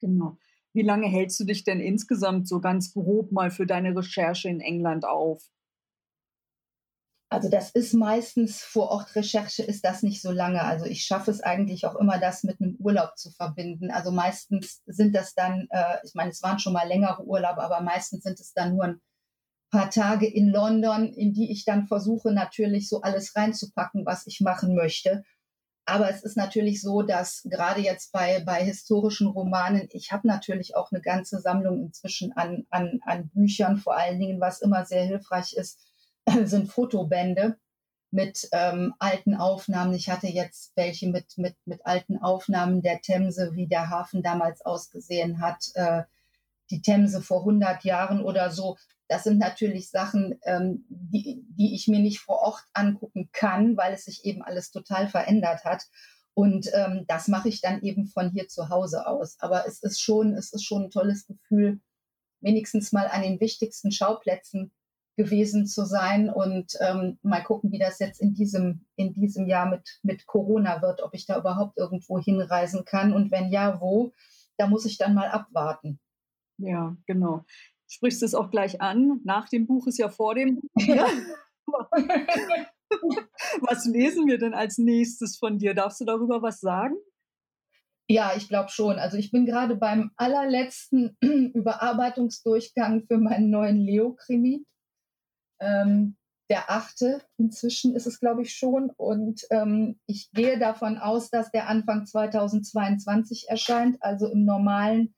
Genau. 0.00 0.36
Wie 0.78 0.84
lange 0.84 1.08
hältst 1.08 1.40
du 1.40 1.44
dich 1.44 1.64
denn 1.64 1.80
insgesamt 1.80 2.46
so 2.46 2.60
ganz 2.60 2.92
grob 2.92 3.32
mal 3.32 3.50
für 3.50 3.66
deine 3.66 3.96
Recherche 3.96 4.48
in 4.48 4.60
England 4.60 5.04
auf? 5.04 5.42
Also 7.28 7.50
das 7.50 7.72
ist 7.72 7.94
meistens 7.94 8.62
vor 8.62 8.90
Ort 8.90 9.16
Recherche 9.16 9.64
ist 9.64 9.84
das 9.84 10.04
nicht 10.04 10.22
so 10.22 10.30
lange. 10.30 10.62
Also 10.62 10.84
ich 10.84 11.02
schaffe 11.02 11.32
es 11.32 11.40
eigentlich 11.40 11.84
auch 11.84 11.96
immer, 11.96 12.20
das 12.20 12.44
mit 12.44 12.60
einem 12.60 12.76
Urlaub 12.78 13.18
zu 13.18 13.32
verbinden. 13.32 13.90
Also 13.90 14.12
meistens 14.12 14.80
sind 14.86 15.16
das 15.16 15.34
dann, 15.34 15.66
äh, 15.70 15.96
ich 16.04 16.14
meine, 16.14 16.30
es 16.30 16.44
waren 16.44 16.60
schon 16.60 16.74
mal 16.74 16.86
längere 16.86 17.24
Urlaube, 17.24 17.60
aber 17.60 17.80
meistens 17.80 18.22
sind 18.22 18.38
es 18.38 18.52
dann 18.52 18.76
nur 18.76 18.84
ein 18.84 19.00
paar 19.72 19.90
Tage 19.90 20.28
in 20.28 20.48
London, 20.48 21.12
in 21.12 21.32
die 21.32 21.50
ich 21.50 21.64
dann 21.64 21.88
versuche 21.88 22.30
natürlich 22.30 22.88
so 22.88 23.00
alles 23.00 23.34
reinzupacken, 23.34 24.06
was 24.06 24.28
ich 24.28 24.40
machen 24.40 24.76
möchte. 24.76 25.24
Aber 25.88 26.10
es 26.10 26.22
ist 26.22 26.36
natürlich 26.36 26.82
so, 26.82 27.00
dass 27.00 27.44
gerade 27.44 27.80
jetzt 27.80 28.12
bei, 28.12 28.40
bei 28.44 28.62
historischen 28.62 29.26
Romanen, 29.26 29.88
ich 29.92 30.12
habe 30.12 30.28
natürlich 30.28 30.76
auch 30.76 30.92
eine 30.92 31.00
ganze 31.00 31.40
Sammlung 31.40 31.80
inzwischen 31.80 32.32
an, 32.36 32.66
an, 32.68 33.00
an 33.06 33.30
Büchern, 33.30 33.78
vor 33.78 33.96
allen 33.96 34.20
Dingen, 34.20 34.38
was 34.38 34.60
immer 34.60 34.84
sehr 34.84 35.04
hilfreich 35.04 35.54
ist, 35.54 35.80
sind 36.44 36.70
Fotobände 36.70 37.56
mit 38.10 38.50
ähm, 38.52 38.92
alten 38.98 39.34
Aufnahmen. 39.34 39.94
Ich 39.94 40.10
hatte 40.10 40.26
jetzt 40.26 40.72
welche 40.76 41.08
mit, 41.08 41.38
mit, 41.38 41.56
mit 41.64 41.86
alten 41.86 42.18
Aufnahmen 42.18 42.82
der 42.82 43.00
Themse, 43.00 43.52
wie 43.54 43.66
der 43.66 43.88
Hafen 43.88 44.22
damals 44.22 44.60
ausgesehen 44.60 45.40
hat, 45.40 45.70
äh, 45.72 46.02
die 46.70 46.82
Themse 46.82 47.22
vor 47.22 47.40
100 47.40 47.82
Jahren 47.84 48.22
oder 48.22 48.50
so. 48.50 48.76
Das 49.08 49.24
sind 49.24 49.38
natürlich 49.38 49.90
Sachen, 49.90 50.38
ähm, 50.44 50.84
die, 50.88 51.42
die 51.48 51.74
ich 51.74 51.88
mir 51.88 51.98
nicht 51.98 52.20
vor 52.20 52.40
Ort 52.40 52.64
angucken 52.74 53.30
kann, 53.32 53.76
weil 53.76 53.94
es 53.94 54.04
sich 54.04 54.24
eben 54.24 54.42
alles 54.42 54.70
total 54.70 55.08
verändert 55.08 55.64
hat. 55.64 55.84
Und 56.34 56.70
ähm, 56.74 57.04
das 57.08 57.26
mache 57.26 57.48
ich 57.48 57.62
dann 57.62 57.80
eben 57.82 58.06
von 58.06 58.30
hier 58.30 58.48
zu 58.48 58.68
Hause 58.68 59.06
aus. 59.06 59.40
Aber 59.40 59.66
es 59.66 59.82
ist 59.82 60.00
schon, 60.00 60.34
es 60.34 60.52
ist 60.52 60.62
schon 60.64 60.84
ein 60.84 60.90
tolles 60.90 61.26
Gefühl, 61.26 61.80
wenigstens 62.40 62.92
mal 62.92 63.08
an 63.08 63.22
den 63.22 63.40
wichtigsten 63.40 63.90
Schauplätzen 63.90 64.72
gewesen 65.16 65.66
zu 65.66 65.84
sein 65.84 66.30
und 66.30 66.74
ähm, 66.80 67.18
mal 67.22 67.42
gucken, 67.42 67.72
wie 67.72 67.78
das 67.80 67.98
jetzt 67.98 68.20
in 68.20 68.34
diesem, 68.34 68.86
in 68.94 69.14
diesem 69.14 69.48
Jahr 69.48 69.68
mit, 69.68 69.98
mit 70.02 70.26
Corona 70.26 70.80
wird, 70.80 71.02
ob 71.02 71.12
ich 71.12 71.26
da 71.26 71.36
überhaupt 71.36 71.76
irgendwo 71.76 72.20
hinreisen 72.20 72.84
kann 72.84 73.12
und 73.12 73.32
wenn 73.32 73.50
ja, 73.50 73.80
wo, 73.80 74.12
da 74.58 74.68
muss 74.68 74.84
ich 74.84 74.96
dann 74.96 75.14
mal 75.14 75.28
abwarten. 75.28 75.98
Ja, 76.58 76.96
genau 77.06 77.44
sprichst 77.88 78.22
es 78.22 78.34
auch 78.34 78.50
gleich 78.50 78.80
an. 78.80 79.20
Nach 79.24 79.48
dem 79.48 79.66
Buch 79.66 79.86
ist 79.86 79.98
ja 79.98 80.08
vor 80.08 80.34
dem 80.34 80.56
Buch. 80.56 80.70
Ja. 80.86 81.06
was 83.60 83.84
lesen 83.84 84.26
wir 84.26 84.38
denn 84.38 84.54
als 84.54 84.78
nächstes 84.78 85.36
von 85.36 85.58
dir? 85.58 85.74
Darfst 85.74 86.00
du 86.00 86.06
darüber 86.06 86.40
was 86.40 86.60
sagen? 86.60 86.96
Ja, 88.10 88.32
ich 88.34 88.48
glaube 88.48 88.70
schon. 88.70 88.98
Also 88.98 89.18
ich 89.18 89.30
bin 89.30 89.44
gerade 89.44 89.76
beim 89.76 90.10
allerletzten 90.16 91.18
Überarbeitungsdurchgang 91.20 93.04
für 93.06 93.18
meinen 93.18 93.50
neuen 93.50 93.76
Leo-Krimi. 93.76 94.64
Ähm, 95.60 96.16
der 96.50 96.70
achte 96.70 97.22
inzwischen 97.36 97.94
ist 97.94 98.06
es, 98.06 98.20
glaube 98.20 98.42
ich, 98.42 98.54
schon. 98.54 98.90
Und 98.96 99.42
ähm, 99.50 100.00
ich 100.06 100.30
gehe 100.32 100.58
davon 100.58 100.96
aus, 100.96 101.28
dass 101.28 101.50
der 101.50 101.68
Anfang 101.68 102.06
2022 102.06 103.50
erscheint, 103.50 103.98
also 104.00 104.26
im 104.26 104.46
normalen 104.46 105.14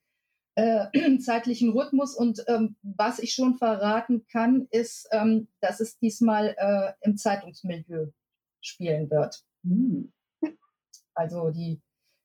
äh, 0.60 1.18
zeitlichen 1.20 1.70
Rhythmus. 1.70 2.14
Und 2.14 2.44
ähm, 2.46 2.76
was 2.82 3.18
ich 3.18 3.32
schon 3.32 3.56
verraten 3.56 4.26
kann, 4.30 4.68
ist, 4.70 5.08
ähm, 5.12 5.48
dass 5.60 5.80
es 5.80 5.98
diesmal 5.98 6.54
äh, 6.58 6.92
im 7.00 7.16
Zeitungsmilieu 7.16 8.08
spielen 8.60 9.10
wird. 9.10 9.42
Mhm. 9.62 10.12
Also 11.14 11.50
die 11.50 11.80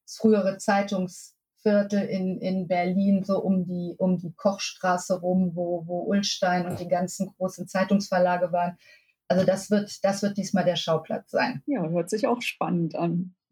frühere 0.06 0.58
Zeitungsviertel 0.58 2.02
in, 2.02 2.40
in 2.40 2.68
Berlin, 2.68 3.24
so 3.24 3.40
um 3.40 3.66
die, 3.66 3.96
um 3.98 4.18
die 4.18 4.34
Kochstraße 4.34 5.20
rum, 5.20 5.56
wo, 5.56 5.88
wo 5.88 6.04
Ullstein 6.04 6.66
und 6.66 6.80
die 6.80 6.88
ganzen 6.88 7.34
großen 7.38 7.68
Zeitungsverlage 7.68 8.52
waren. 8.52 8.78
Also 9.28 9.46
das 9.46 9.72
wird, 9.72 10.04
das 10.04 10.22
wird 10.22 10.38
diesmal 10.38 10.66
der 10.66 10.76
Schauplatz 10.76 11.32
sein. 11.32 11.64
Ja, 11.66 11.88
hört 11.90 12.10
sich 12.10 12.28
auch 12.28 12.42
spannend 12.42 12.96
an. 12.96 13.34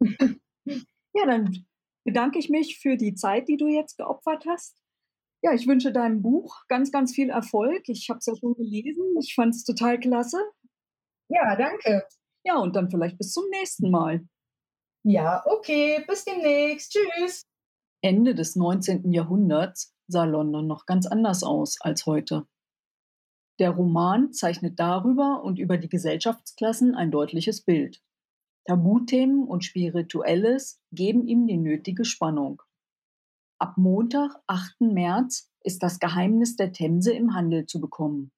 ja, 0.64 1.26
dann 1.26 1.66
bedanke 2.04 2.38
ich 2.38 2.50
mich 2.50 2.78
für 2.78 2.96
die 2.96 3.14
Zeit, 3.14 3.48
die 3.48 3.56
du 3.56 3.66
jetzt 3.66 3.96
geopfert 3.96 4.44
hast. 4.46 4.76
Ja, 5.42 5.52
ich 5.52 5.66
wünsche 5.66 5.92
deinem 5.92 6.22
Buch 6.22 6.62
ganz, 6.68 6.90
ganz 6.90 7.14
viel 7.14 7.30
Erfolg. 7.30 7.82
Ich 7.88 8.08
habe 8.08 8.18
es 8.18 8.26
ja 8.26 8.34
schon 8.34 8.54
gelesen. 8.54 9.04
Ich 9.20 9.34
fand 9.34 9.54
es 9.54 9.64
total 9.64 10.00
klasse. 10.00 10.38
Ja, 11.28 11.56
danke. 11.56 12.06
Ja, 12.44 12.58
und 12.58 12.76
dann 12.76 12.90
vielleicht 12.90 13.18
bis 13.18 13.32
zum 13.32 13.44
nächsten 13.50 13.90
Mal. 13.90 14.26
Ja, 15.02 15.42
okay. 15.46 16.02
Bis 16.06 16.24
demnächst. 16.24 16.92
Tschüss. 16.92 17.44
Ende 18.02 18.34
des 18.34 18.56
19. 18.56 19.12
Jahrhunderts 19.12 19.94
sah 20.06 20.24
London 20.24 20.66
noch 20.66 20.86
ganz 20.86 21.06
anders 21.06 21.42
aus 21.42 21.78
als 21.80 22.06
heute. 22.06 22.46
Der 23.58 23.70
Roman 23.70 24.32
zeichnet 24.32 24.80
darüber 24.80 25.42
und 25.42 25.58
über 25.58 25.78
die 25.78 25.88
Gesellschaftsklassen 25.88 26.94
ein 26.94 27.10
deutliches 27.10 27.62
Bild. 27.64 28.02
Tabuthemen 28.66 29.44
und 29.44 29.64
Spirituelles 29.64 30.80
geben 30.90 31.26
ihm 31.26 31.46
die 31.46 31.58
nötige 31.58 32.04
Spannung. 32.04 32.62
Ab 33.58 33.74
Montag, 33.76 34.34
8. 34.46 34.80
März, 34.80 35.50
ist 35.62 35.82
das 35.82 35.98
Geheimnis 35.98 36.56
der 36.56 36.72
Themse 36.72 37.12
im 37.12 37.34
Handel 37.34 37.66
zu 37.66 37.80
bekommen. 37.80 38.32